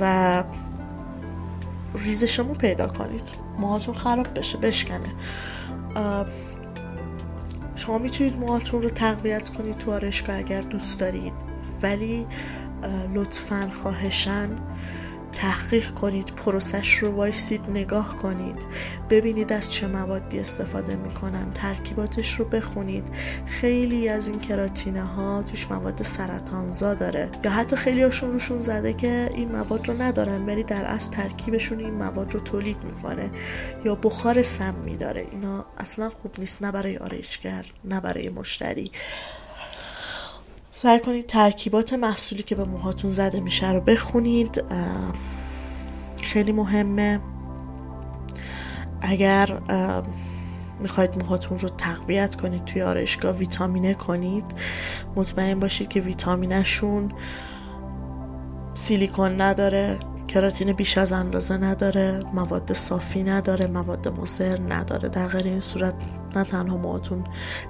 [0.00, 0.44] و
[1.94, 3.22] ریزش مو پیدا کنید.
[3.58, 5.14] موهاتون خراب بشه بشکنه.
[7.74, 11.32] شما می‌تونید موهاتون رو تقویت کنید تو آرشگاه اگر دوست دارید
[11.82, 12.26] ولی
[13.14, 14.48] لطفا خواهشن
[15.32, 18.66] تحقیق کنید پروسش رو وایسید نگاه کنید.
[19.10, 23.04] ببینید از چه موادی استفاده می‌کنن ترکیباتش رو بخونید.
[23.46, 27.28] خیلی از این کراتینه ها توش مواد سرطانزا داره.
[27.44, 31.78] یا حتی خیلی هاشون روشون زده که این مواد رو ندارن ولی در اصل ترکیبشون
[31.78, 33.30] این مواد رو تولید می‌کنه.
[33.84, 38.92] یا بخار سمی داره اینا اصلا خوب نیست نه برای آرایشگر نه برای مشتری.
[40.82, 44.64] سعی کنید ترکیبات محصولی که به موهاتون زده میشه رو بخونید.
[46.22, 47.20] خیلی مهمه.
[49.00, 49.58] اگر
[50.80, 54.44] می‌خواید موهاتون رو تقویت کنید توی آرایشگاه ویتامینه کنید
[55.16, 57.12] مطمئن باشید که ویتامینشون
[58.74, 65.08] سیلیکون نداره کراتین بیش از اندازه نداره مواد صافی نداره مواد مضر نداره.
[65.08, 65.94] در غیر این صورت
[66.36, 67.24] نه تنها موهاتون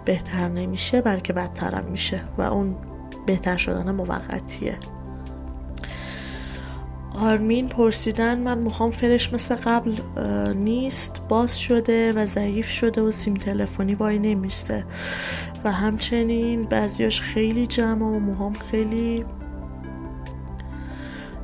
[0.04, 2.20] بهتر نمیشه بلکه بدترم میشه.
[2.38, 2.76] و اون
[3.26, 4.78] بهتر شدن موقتیه.
[7.14, 9.96] آرمین پرسیدن من می‌خوام فرش مثل قبل
[10.54, 14.84] نیست باز شده و ضعیف شده و سیم تلفنی وای نمیسته.
[15.64, 19.24] و همچنین بعضیاش خیلی جمع و موهام خیلی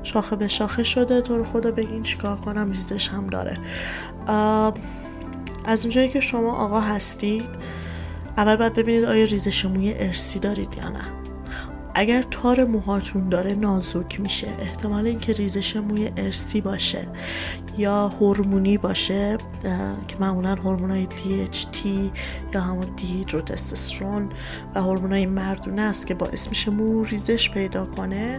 [0.02, 1.20] شاخه به شاخه شده.
[1.20, 3.58] تو رو خدا بگین چیکار کنم ریزش هم داره.
[5.64, 7.48] از اونجایی که شما آقا هستید
[8.36, 11.27] اول باید ببینید آیا ریزش موی ارسی دارید یا نه.
[11.98, 17.08] اگر تار موهاتون داره نازک میشه احتمال اینکه ریزش موی ارسی باشه
[17.78, 19.38] یا هورمونی باشه
[20.08, 21.86] که معمولا هورمونای DHT
[22.54, 24.28] یا همون دیهیدروتستوسترون
[24.74, 28.38] و هورمونای مردونه است که باعث میشه مو ریزش پیدا کنه.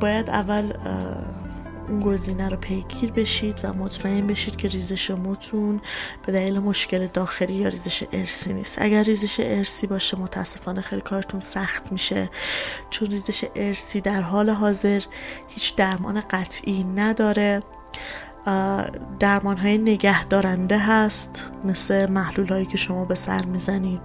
[0.00, 0.72] باید اول
[1.88, 5.80] اون گزینه رو پیگیر بشید و مطمئن بشید که ریزش موتون
[6.26, 8.82] به دلیل مشکل داخلی یا ریزش ارسی نیست.
[8.82, 12.30] اگر ریزش ارسی باشه متاسفانه خیلی کارتون سخت میشه
[12.90, 15.02] چون ریزش ارسی در حال حاضر
[15.48, 17.62] هیچ درمان قطعی نداره.
[19.20, 24.00] درمان های نگه دارنده هست مثل محلول هایی که شما به سر می‌زنید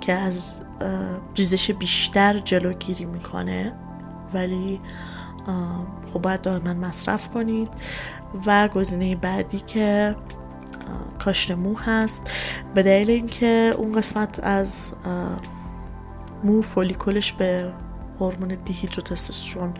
[0.00, 0.62] که از
[1.36, 3.72] ریزش بیشتر جلوگیری می‌کنه.
[4.34, 4.80] ولی
[6.12, 7.68] خب باید دائما مصرف کنید.
[8.46, 10.16] و گزینه بعدی که
[11.18, 12.30] کاشت مو هست.
[12.74, 14.92] به دلیل اینکه اون قسمت از
[16.44, 17.72] مو فولیکولش به
[18.20, 19.74] هورمون دیهیدروتستوسترون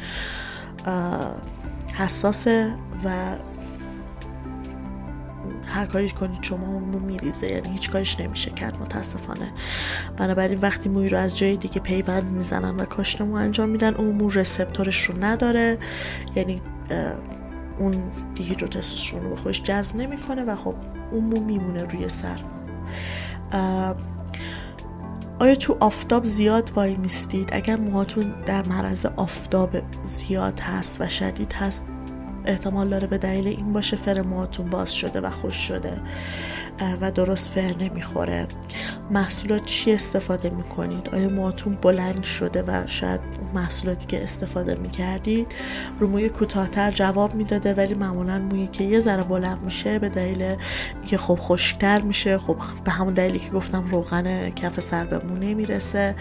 [1.95, 2.73] حساسه
[3.05, 3.37] و
[5.67, 9.53] هر کاری کنید شما اون مو میریزه یعنی هیچ کارش نمیشه کرد متاسفانه.
[10.17, 14.15] بنابراین وقتی موی رو از جای دیگه پیوند می‌زنن و کاشت مو انجام میدن اون
[14.15, 15.79] مو رسپتورش رو نداره.
[16.35, 16.63] یعنی
[17.79, 17.95] اون
[18.35, 20.75] دیهیدروتستوسترون رو به خودش جذب نمی‌کنه و خب
[21.13, 22.41] اون مو میمونه روی سر.
[25.39, 29.71] آیا تو آفتاب زیاد وای میستید اگر موهاتون در معرض آفتاب
[30.05, 31.93] زیاد هست و شدید هست
[32.45, 36.01] احتمال داره به دلیل این باشه فر موهاتون باز شده و خوش شده
[37.01, 38.47] و درست فر نمی‌خوره.
[39.11, 43.21] محصولات چی استفاده می‌کنید؟ آیا موهاتون بلند شده و شاید
[43.55, 45.47] محصولاتی که استفاده می‌کردید
[45.99, 50.57] رو موی کوتاهتر جواب می‌داده ولی معمولا مویی که یه ذره بلند میشه به دلیل
[51.07, 55.37] که خب خشکتر میشه؟ خب به همون دلیلی که گفتم روغن کف سر به مو
[55.37, 56.15] نمی‌رسه.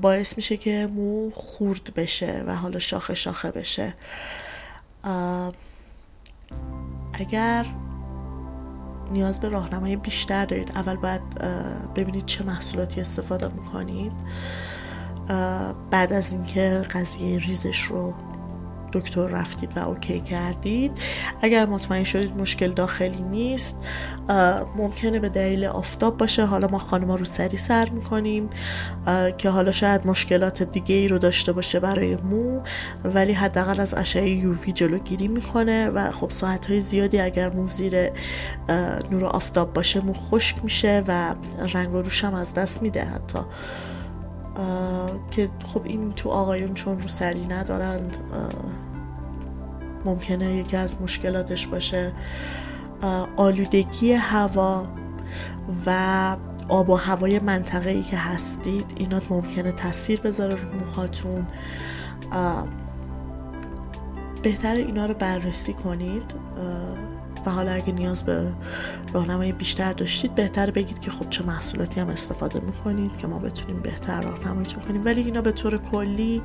[0.00, 3.94] باعث میشه که مو خورد بشه و حالا شاخه شاخه بشه.
[7.12, 7.66] اگر
[9.12, 11.38] نیاز به راهنمایی بیشتر دارید اول باید
[11.94, 14.12] ببینید چه محصولاتی استفاده می‌کنید
[15.90, 18.14] بعد از اینکه قضیه ریزش رو
[18.92, 20.92] دکتر رفتید و اوکی کردید.
[21.42, 23.78] اگر مطمئن شدید مشکل داخلی نیست
[24.76, 26.44] ممکنه به دلیل آفتاب باشه.
[26.46, 28.50] حالا ما خانما رو سری سر می‌کنیم
[29.38, 32.60] که حالا شاید مشکلات دیگه ای رو داشته باشه برای مو
[33.04, 38.10] ولی حداقل از اشعه یووی جلوگیری می‌کنه و خب ساعت های زیادی اگر مو زیر
[39.10, 41.34] نور آفتاب باشه مو خشک میشه و
[41.74, 43.38] رنگ و روش هم از دست میده حتی.
[45.30, 48.18] که خب این تو آقایون چون رو سری ندارند
[50.04, 52.12] ممکنه یکی از مشکلاتش باشه.
[53.36, 54.86] آلودگی هوا
[55.86, 56.36] و
[56.68, 61.46] آب و هوای منطقه ای که هستید اینا ممکنه تاثیر بذاره رو موهاتون.
[64.42, 66.34] بهتر اینا رو بررسی کنید.
[67.46, 68.52] و حالا اگه نیاز به
[69.12, 73.80] راهنمایی بیشتر داشتید بهتر بگید که خب چه محصولاتی هم استفاده می‌کنید که ما بتونیم
[73.80, 75.04] بهتر راهنماییتون کنیم.
[75.04, 76.42] ولی اینا به طور کلی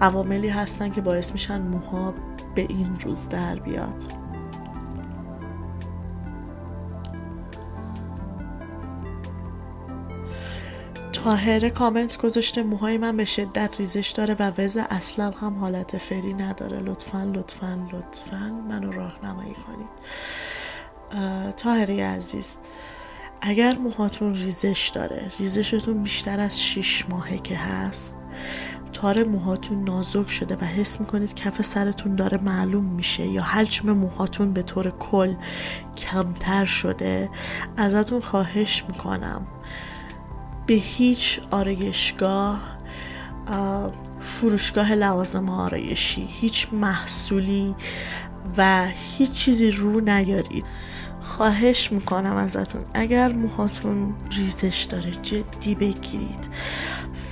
[0.00, 2.14] عواملی هستن که باعث میشن موها
[2.54, 4.23] به این روز در بیاد.
[11.24, 16.34] تاهره کامنت گذاشته موهای من به شدت ریزش داره و وضع اصلا هم حالت فری
[16.34, 16.78] نداره.
[16.78, 18.62] لطفا لطفا لطفا.
[18.68, 19.88] منو راهنمایی کنید.
[21.56, 22.58] تاهره عزیز
[23.40, 28.18] اگر موهاتون ریزش داره ریزشتون بیشتر از 6 ماهه که هست
[28.92, 34.52] تار موهاتون نازک شده و حس می‌کنید کف سرتون داره معلوم میشه یا حجم موهاتون
[34.52, 35.34] به طور کل
[35.96, 37.30] کمتر شده
[37.76, 39.44] ازتون خواهش می‌کنم.
[40.66, 42.60] به هیچ آرایشگاه
[44.20, 47.74] فروشگاه لوازم آرایشی هیچ محصولی
[48.56, 48.88] و
[49.18, 50.64] هیچ چیزی رو نیارید.
[51.20, 56.50] خواهش می‌کنم ازتون اگر موهاتون ریزش داره جدی بگیرید.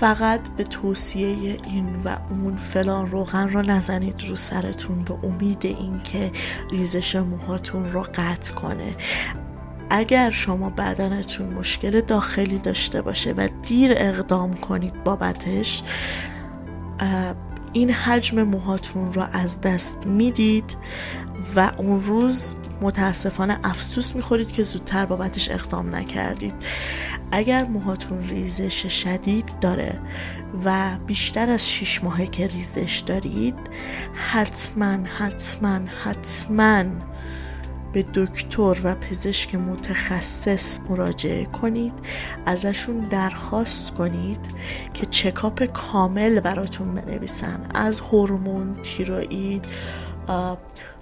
[0.01, 6.33] فقط به توصیه این و اون فلان روغن رو نزنید رو سرتون به امید اینکه
[6.70, 8.95] ریزش موهاتون رو قطع کنه.
[9.95, 15.82] اگر شما بدنتون مشکل داخلی داشته باشه و دیر اقدام کنید بابتش
[17.72, 20.76] این حجم موهاتون رو از دست می‌دید
[21.57, 26.55] و اون روز متاسفانه افسوس می‌خورید که زودتر بابتش اقدام نکردید.
[27.32, 30.01] اگر موهاتون ریزش شدید داره
[30.64, 33.59] و بیشتر از 6 ماهه که ریزش دارید
[34.14, 36.84] حتما حتما حتما
[37.93, 41.93] به دکتر و پزشک متخصص مراجعه کنید
[42.47, 44.51] ازشون درخواست کنید
[44.95, 47.66] که چکاپ کامل براتون بنویسن.
[47.74, 49.64] از هورمون تیروئید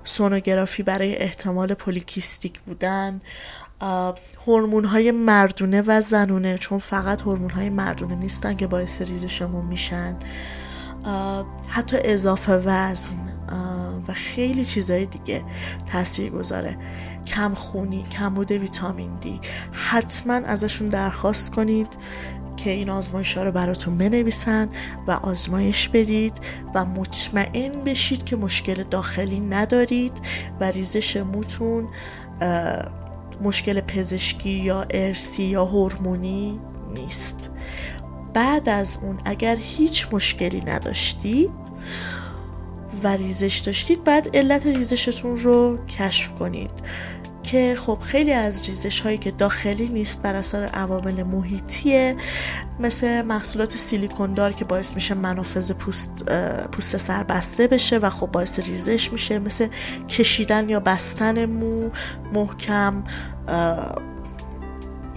[0.05, 3.21] سونوگرافی برای احتمال پولیکیستیک بودن
[4.47, 10.17] هورمون های مردونه و زنونه چون فقط هورمون های مردونه نیستن که باعث ریزشمون میشن.
[11.69, 13.30] حتی اضافه وزن.
[14.09, 15.45] و خیلی چیزهای دیگه
[15.93, 16.77] تاثیر گذاره
[17.27, 19.41] کم خونی کمبود ویتامین دی.
[19.73, 21.89] حتما ازشون درخواست کنید
[22.57, 24.69] که این آزمایش ها رو براتون بنویسن
[25.07, 26.41] و آزمایش بدید
[26.75, 30.13] و مطمئن بشید که مشکل داخلی ندارید
[30.61, 31.89] و ریزش موتون
[33.43, 36.61] مشکل پزشکی یا ارسی یا هورمونی
[36.95, 37.51] نیست.
[38.35, 41.51] بعد از اون اگر هیچ مشکلی نداشتید
[43.05, 46.71] و ریزش داشتید بعد علت ریزشتون رو کشف کنید.
[47.43, 52.17] که خب خیلی از ریزش هایی که داخلی نیست بر اثر عوامل محیطیه
[52.81, 56.25] مثل محصولات سیلیکوندار که باعث میشه منافذ پوست,
[56.73, 59.69] پوست سر بسته بشه و خب باعث ریزش میشه مثل
[60.09, 61.91] کشیدن یا بستن مو
[62.35, 63.05] محکم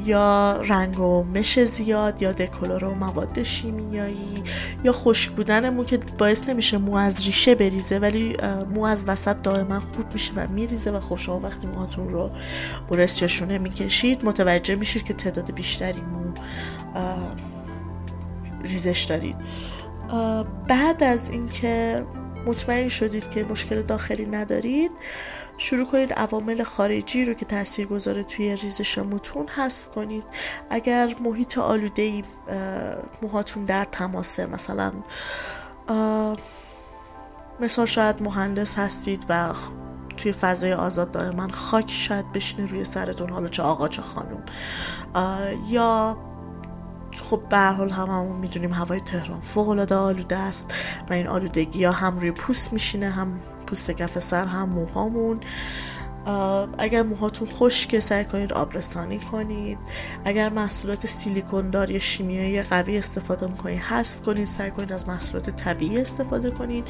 [0.05, 4.43] یا رنگ و مش زیاد یا دکلور و مواد شیمیایی
[4.84, 8.38] یا خشک بودن مو که باعث نمیشه مو از ریشه بریزه ولی
[8.69, 12.31] مو از وسط دائما خورد میشه و میریزه و شما وقتی موهاتون رو
[12.89, 16.34] برس یا شونه می‌کشید متوجه میشید که تعداد بیشتری مو
[18.61, 19.35] ریزش دارید.
[20.67, 22.05] بعد از اینکه
[22.45, 24.91] مطمئن شدید که مشکل داخلی ندارید
[25.64, 30.23] شروع کنید عوامل خارجی رو که تاثیر گذاره توی ریزش موتون حذف کنید.
[30.69, 32.23] اگر محیط آلوده ای
[33.22, 34.91] موهاتون در تماسه مثلا
[37.60, 39.53] مثال شاید مهندس هستید و
[40.18, 44.44] توی فضای آزاد دائما خاک شاید بشینه روی سرتون حالا چه آقا چه خانم.
[45.69, 46.18] یا
[47.22, 50.73] خب به حال هممون می‌دونیم هوای تهران فوق العاده آلوده است
[51.10, 53.40] و این آلودگی ها هم روی پوست میشینه هم
[53.73, 55.39] پوست کف سر هم موهامون.
[56.77, 59.77] اگر موهاتون خشکه سعی کنید آبرسانی کنید.
[60.25, 66.01] اگر محصولات سیلیکوندار یا شیمیایی قوی استفاده می‌کنید حذف کنید سعی کنید از محصولات طبیعی
[66.01, 66.87] استفاده کنید.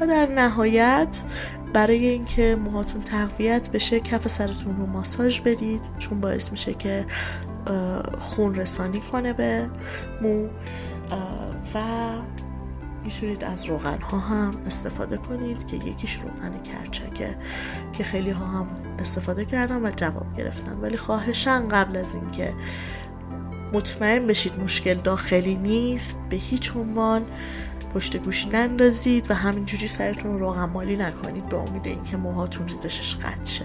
[0.00, 1.24] و در نهایت
[1.72, 7.06] برای اینکه موهاتون تقویت بشه کف سرتون رو ماساژ بدید چون باعث میشه که
[8.18, 9.70] خون رسانی کنه به
[10.22, 10.48] مو.
[11.74, 11.78] و
[13.04, 17.36] می‌تونید از روغن ها هم استفاده کنید که یکیش روغن کرچکه
[17.92, 18.66] که خیلی ها هم
[18.98, 20.78] استفاده کردن و جواب گرفتن.
[20.80, 22.54] ولی خواهشن قبل از اینکه
[23.72, 27.26] مطمئن بشید مشکل داخلی نیست به هیچ عنوان
[27.94, 33.14] پشت گوشی نندازید و همینجوری سرتون رو روغن مالی نکنید به امید اینکه موهاتون ریزشش
[33.14, 33.64] قطع شه.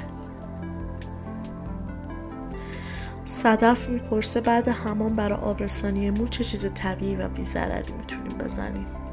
[3.26, 9.07] صدف می‌پرسه بعد همان برای آبرسانی مو چه چیز طبیعی و بیزرری می‌تونیم بزنیم؟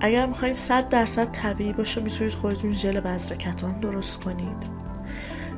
[0.00, 4.66] اگر می‌خواین صد درصد طبیعی باشه می‌تونید خودتون ژل بذرکتان درست کنید.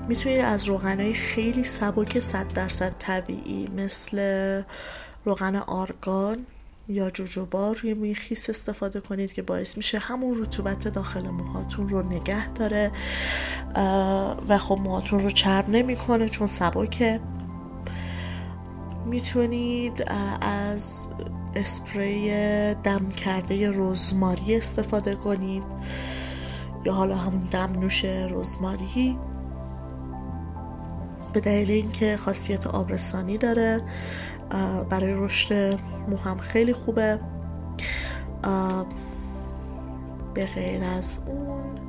[0.08, 4.62] می‌تونید از روغنهای خیلی سبک صد درصد طبیعی مثل
[5.24, 6.46] روغن آرگان
[6.88, 12.02] یا جوجوبا روی موی خیس استفاده کنید که باعث میشه همون رطوبت داخل موهاتون رو
[12.02, 12.90] نگه داره
[14.48, 17.20] و خب موهاتون رو چرب نمی‌کنه چون سبکه.
[19.06, 20.04] می‌تونید
[20.40, 21.08] از
[21.54, 22.30] اسپری
[22.74, 25.64] دم کرده رزماری استفاده کنید.
[26.84, 29.18] یا حالا همون دم نوش رزماری
[31.32, 33.82] به دلیل اینکه خاصیت آبرسانی داره
[34.90, 37.20] برای رشد مو هم خیلی خوبه.
[40.34, 41.87] به غیر از اون.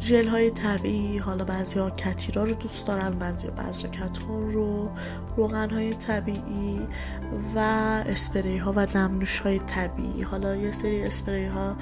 [0.00, 4.90] ژل های طبیعی حالا بعضی ها کتیرا رو دوست دارن بعضی ها بذر کتان رو
[5.36, 6.80] روغن های طبیعی
[7.54, 7.58] و
[8.06, 10.22] اسپری ها و دمنوش های طبیعی.
[10.22, 11.76] حالا یه سری اسپری ها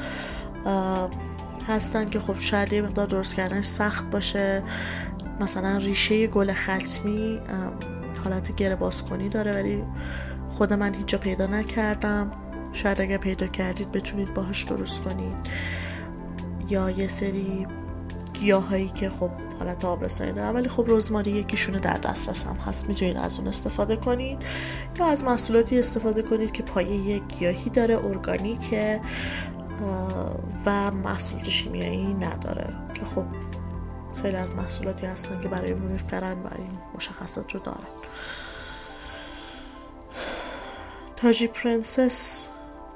[1.68, 4.62] هستن که خب شاید یه مقدار درست کردنش سخت باشه.
[5.40, 7.40] مثلا ریشه گل ختمی
[8.24, 9.84] حالت گره باز کنی داره ولی
[10.48, 12.30] خود من هیچ جا پیدا نکردم.
[12.72, 15.36] شاید اگر پیدا کردید بتونید باهاش درست کنید.
[16.68, 17.66] یا یه سری
[18.40, 22.88] گیاهایی که خب حالت آبرسانی دارن ولی خب رزماری یکیشونه در دسترس هم هست.
[22.88, 24.38] می‌تونید از اون استفاده کنید.
[24.98, 29.00] یا از محصولاتی استفاده کنید که پایه یک گیاهی داره ارگانیکه
[30.66, 32.74] و محصولات شیمیایی نداره.
[32.94, 33.24] که خب
[34.22, 37.86] خیلی از محصولاتی هستن که برای میفرن و این مشخصات رو دارن.
[41.16, 42.48] تاجی پرنسس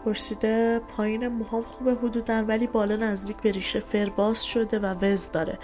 [0.05, 5.59] پرسیده پایین موهام خوبه حدودن ولی بالا نزدیک به ریشه فرباز شده و وز داره.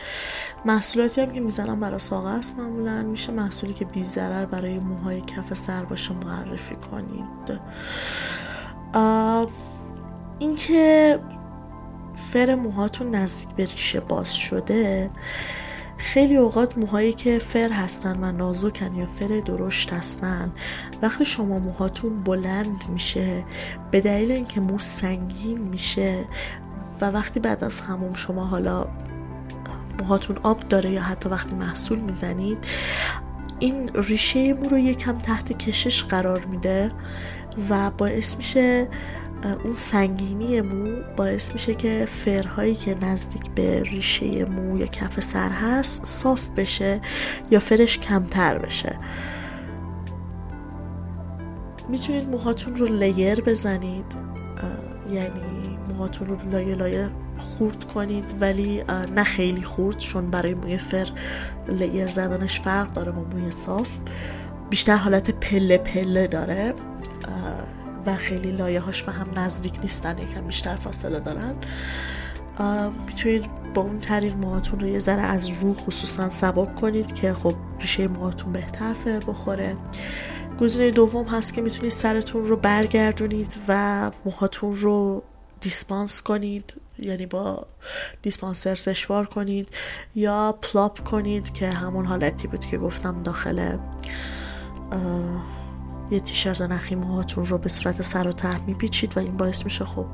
[0.64, 4.04] محصولاتی هم که می‌زنم برای ساقه است معمولا میشه محصولی که بی
[4.50, 7.60] برای موهای کف سر باشه معرفی کنید.
[10.38, 11.18] اینکه
[12.32, 15.10] فر موهاتون نزدیک به ریشه باز شده
[15.98, 20.52] خیلی اوقات موهایی که فر هستن و نازکن یا فر درشت هستن
[21.02, 23.44] وقتی شما موهاتون بلند میشه
[23.90, 26.24] به دلیل اینکه مو سنگین میشه
[27.00, 28.86] و وقتی بعد از هموم شما حالا
[29.98, 32.66] موهاتون آب داره یا حتی وقتی محصول می‌زنید
[33.58, 36.92] این ریشه مو رو یکم تحت کشش قرار میده
[37.70, 38.88] و باعث میشه
[39.42, 45.50] اون سنگینی مو باعث میشه که فرهایی که نزدیک به ریشه مو یا کف سر
[45.50, 47.00] هست صاف بشه
[47.50, 48.98] یا فرش کمتر بشه.
[51.88, 54.16] می‌تونید موهاتون رو لیر بزنید.
[55.10, 58.82] یعنی موهاتون رو لایه لایه خورد کنید ولی
[59.14, 61.08] نه خیلی خورد چون برای موی فر
[61.68, 63.88] لیر زدنش فرق داره با موی صاف.
[64.70, 66.74] بیشتر حالت پله پله داره.
[68.08, 71.54] و خیلی لایه هاش به هم نزدیک نیستن یکم بیشتر فاصله دارن.
[73.06, 77.54] می‌تونید با اون طریق موهاتون رو یه ذره از رو خصوصا سبک کنید که خب
[77.80, 79.76] ریشه موهاتون بهتر فر بخوره.
[80.60, 85.22] گزینه دوم هست که می‌تونید سرتون رو برگردونید و موهاتون رو
[85.60, 87.66] دیسپانس کنید یعنی با
[88.22, 89.68] دیسپانسر سشوار کنید
[90.14, 93.76] یا پلاپ کنید که همون حالتی بود که گفتم داخل
[96.10, 99.84] یه تیشرت نخی موهاتون رو به صورت سر و ته میپیچید و این باعث میشه
[99.84, 100.06] خب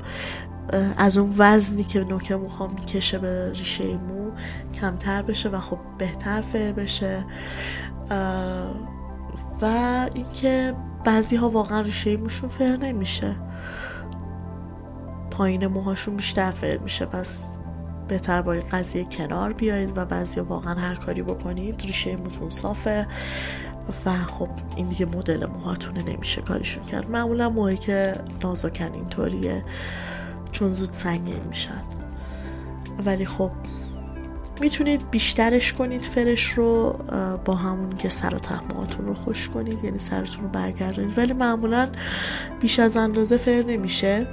[0.97, 4.31] از اون وزنی که نوک موها می‌کشه به ریشه مو
[4.81, 7.25] کمتر بشه و خب بهتر فر بشه.
[9.61, 9.65] و
[10.13, 13.35] اینکه بعضی ها واقعا ریشه موشون فر نمیشه.
[15.31, 17.57] پایین موهاشون بیشتر فر میشه پس
[18.07, 23.07] بهتر با این قضیه کنار بیایید و بعضی واقعا هر کاری بکنید ریشه موتون صافه.
[24.05, 27.11] و خب این دیگه مدل موهاتونه نمیشه کاریشون کرد.
[27.11, 29.63] معمولا موهایی که نازکن اینطوریه
[30.51, 31.81] چون زود سنگین میشن.
[33.05, 33.51] ولی خب
[34.61, 36.99] می‌تونید بیشترش کنید فرش رو
[37.45, 41.17] با همون که سر و تحماتون رو خوش کنید یعنی سرتون رو برگردونید.
[41.17, 41.89] ولی معمولا
[42.61, 44.27] بیش از اندازه فر نمیشه.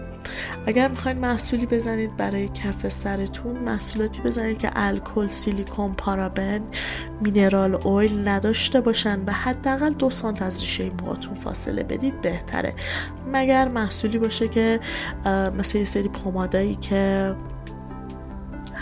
[0.67, 6.61] اگر می‌خواین محصولی بزنید برای کف سرتون محصولاتی بزنید که الکل سیلیکون پارابن
[7.21, 12.75] مینرال اویل نداشته باشن و حداقل دو سانت از ریشه موهاتون فاصله بدید بهتره.
[13.33, 14.81] مگر محصولی باشه که
[15.59, 17.35] مثل یه سری پمادایی که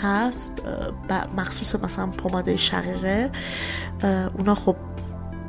[0.01, 0.61] هست
[1.37, 3.31] مخصوص مثلا پماده شقیقه
[4.37, 4.75] اونا خب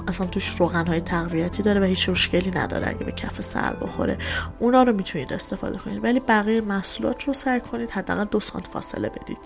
[0.09, 4.19] اصلا توش روغن های تقویتی داره و هیچ مشکلی نداره اگه به کف سر بخوره.
[4.59, 6.05] اونا رو می‌تونید استفاده کنید.
[6.05, 7.91] ولی بقیه محصولات رو سر کنید.
[7.91, 9.39] حداقل دو سانت فاصله بدید.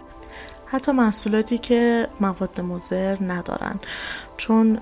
[0.66, 3.81] حتی محصولاتی که مواد مضر ندارن.
[4.37, 4.78] چون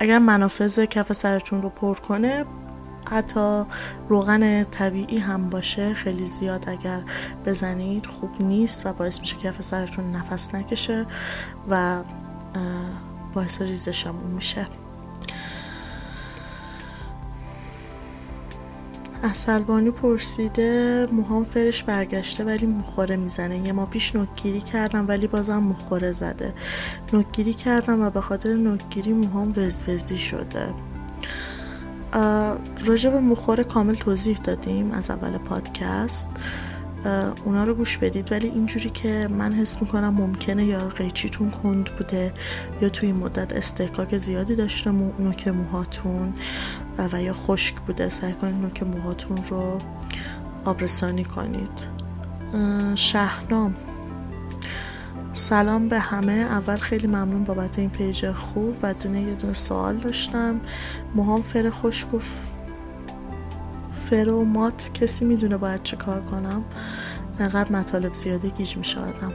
[0.00, 2.44] اگر منافذ کف سرتون رو پر کنه
[3.10, 3.64] حتی
[4.08, 7.02] روغن طبیعی هم باشه خیلی زیاد اگر
[7.46, 11.06] بزنید خوب نیست و باعث میشه کف سرتون نفس نکشه
[11.70, 12.02] و
[13.34, 14.66] باعث ریزشمون میشه.
[19.24, 23.58] اصلبانی پرسیده موهام فرش برگشته ولی مخوره می‌زنه.
[23.58, 26.54] یه ما پیش نکگیری کردم ولی بازم مخوره زده.
[27.12, 30.74] نکگیری کردم و به خاطر نکگیری موهام وزوزی شده.
[32.84, 36.28] راجع به مخور کامل توضیح دادیم از اول پادکست.
[37.44, 38.32] اونا رو گوش بدید.
[38.32, 42.32] ولی اینجوری که من حس می‌کنم ممکنه یا قیچیتون کند بوده
[42.80, 45.12] یا توی این مدت استحکاک زیادی داشته مو...
[45.18, 46.34] نوک موهاتون
[47.12, 48.08] و یا خشک بوده.
[48.08, 49.78] سعی کنید نوک موهاتون رو
[50.64, 51.86] آبرسانی کنید.
[52.94, 53.74] شهنام.
[55.32, 56.32] سلام به همه.
[56.32, 58.76] اول خیلی ممنون بابت این پیج خوب.
[58.82, 60.60] و دونه یه دونه سوال داشتم.
[61.14, 62.30] موهام فر خوش گفت
[64.12, 66.64] فر و مات کسی می‌دونه باید چه کار کنم.
[67.38, 69.32] انقدر مطالب زیاده گیج میشه آدم.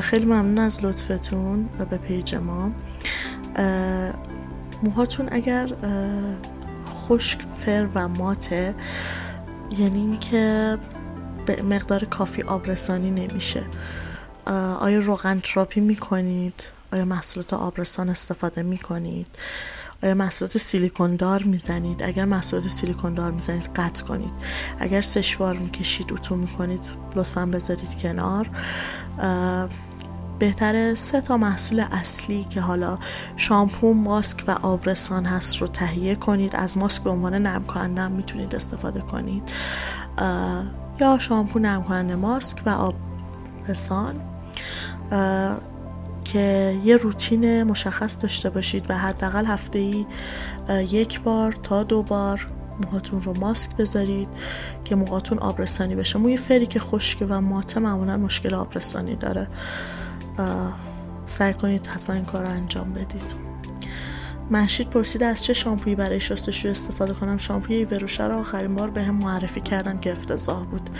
[0.00, 2.70] خیلی ممنون از لطفتون و به پیج ما.
[4.82, 5.72] موهاتون اگر
[6.86, 8.74] خشک فر و ماته
[9.78, 10.78] یعنی اینکه
[11.46, 13.62] به مقدار کافی آبرسانی نمیشه.
[14.80, 16.62] آیا روغن تراپی می‌کنید؟
[16.92, 19.28] آیا محصولات آبرسان استفاده می‌کنید؟
[20.02, 24.32] آیا محصولات سیلیکون دار می‌زنید؟ اگر محصولات سیلیکون دار می‌زنید قطع کنید.
[24.78, 28.50] اگر سشوار می‌کشید اتو می‌کنید لطفا بذارید کنار.
[30.38, 32.98] بهتره سه تا محصول اصلی که حالا
[33.36, 36.56] شامپو ماسک و آبرسان هست رو تهیه کنید.
[36.56, 39.42] از ماسک به عنوان نرم کننده می‌تونید استفاده کنید.
[41.00, 44.14] یا شامپو نرم کننده ماسک و آبرسان.
[46.32, 50.06] که یه روتین مشخص داشته باشید و حداقل هفته ای
[50.68, 52.48] یک بار تا دو بار
[52.82, 54.28] موهاتون رو ماسک بذارید
[54.84, 56.18] که موهاتون آبرسانی بشه.
[56.18, 59.48] موی فری که خشکه و ماته معمولا مشکل آبرسانی داره.
[61.26, 63.34] سعی کنید حتما این کار رو انجام بدید.
[64.50, 69.02] محشید پرسید از چه شامپویی برای شستشوی استفاده کنم؟ شامپوی ایوروشه رو آخرین بار به
[69.02, 70.90] هم معرفی کردن که افتضاح بود.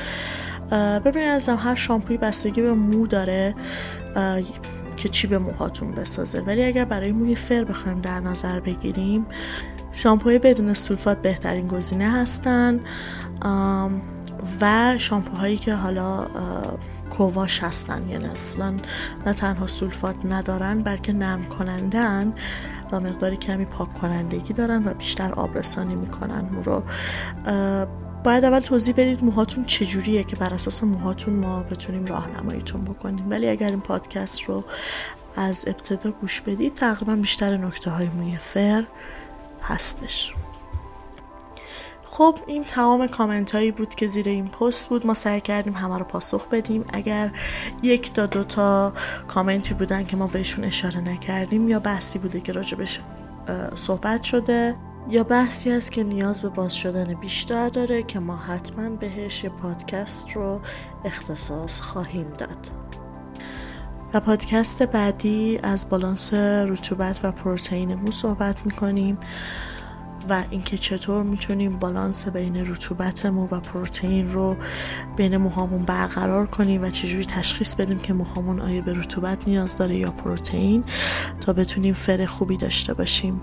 [1.05, 3.55] ببینید ازم هر شامپوی بستگی به مو داره.
[4.97, 6.41] که چی به موهاتون بسازه.
[6.41, 9.27] ولی اگر برای موی فر بخوایم در نظر بگیریم
[9.93, 12.81] شامپوی بدون سولفات بهترین گزینه هستن
[14.61, 16.27] و شامپوهایی که حالا
[17.11, 18.09] کوواش هستن.
[18.09, 18.75] یعنی اصلا
[19.27, 22.33] نه تنها سولفات ندارن بلکه نرم کنندن
[22.93, 26.49] و مقداری کمی پاک کنندگی دارن و بیشتر آبرسانی می‌کنن.
[26.53, 26.83] مو رو
[28.27, 33.31] باید اول توضیح بدید موهاتون چجوریه که بر اساس موهاتون ما بتونیم راهنماییتون بکنیم.
[33.31, 34.65] ولی اگر این پادکست رو
[35.37, 38.85] از ابتدا گوش بدید تقریبا بیشتر نکته های موی فر
[39.63, 40.35] هستش.
[42.05, 45.07] خب این تمام کامنت هایی بود که زیر این پست بود.
[45.07, 46.85] ما سعی کردیم همه رو پاسخ بدیم.
[46.93, 47.31] اگر
[47.83, 48.93] یک تا دو تا
[49.29, 53.01] کامنتی بودن که ما بهشون اشاره نکردیم یا بحثی بوده که راجبش
[53.75, 54.77] صحبت شده
[55.09, 59.51] یا بحثی است که نیاز به باز شدن بیشتر داره که ما حتما بهش یه
[59.51, 60.61] پادکست رو
[61.05, 62.71] اختصاص خواهیم داد.
[64.15, 69.19] و پادکست بعدی از بالانس رطوبت و پروتئین پروتئینمون صحبت می‌کنیم
[70.29, 74.57] و اینکه چطور می‌تونیم بالانس بین رطوبت مو و پروتئین رو
[75.17, 79.97] بین موهامون برقرار کنیم و چجوری تشخیص بدیم که موهامون آیا به رطوبت نیاز داره
[79.97, 80.85] یا پروتئین
[81.41, 83.41] تا بتونیم فر خوبی داشته باشیم.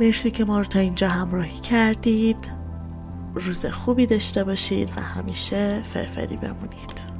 [0.00, 2.52] مرسی که ما رو تا اینجا همراهی کردید.
[3.34, 7.15] روز خوبی داشته باشید و همیشه فرفری بمونید.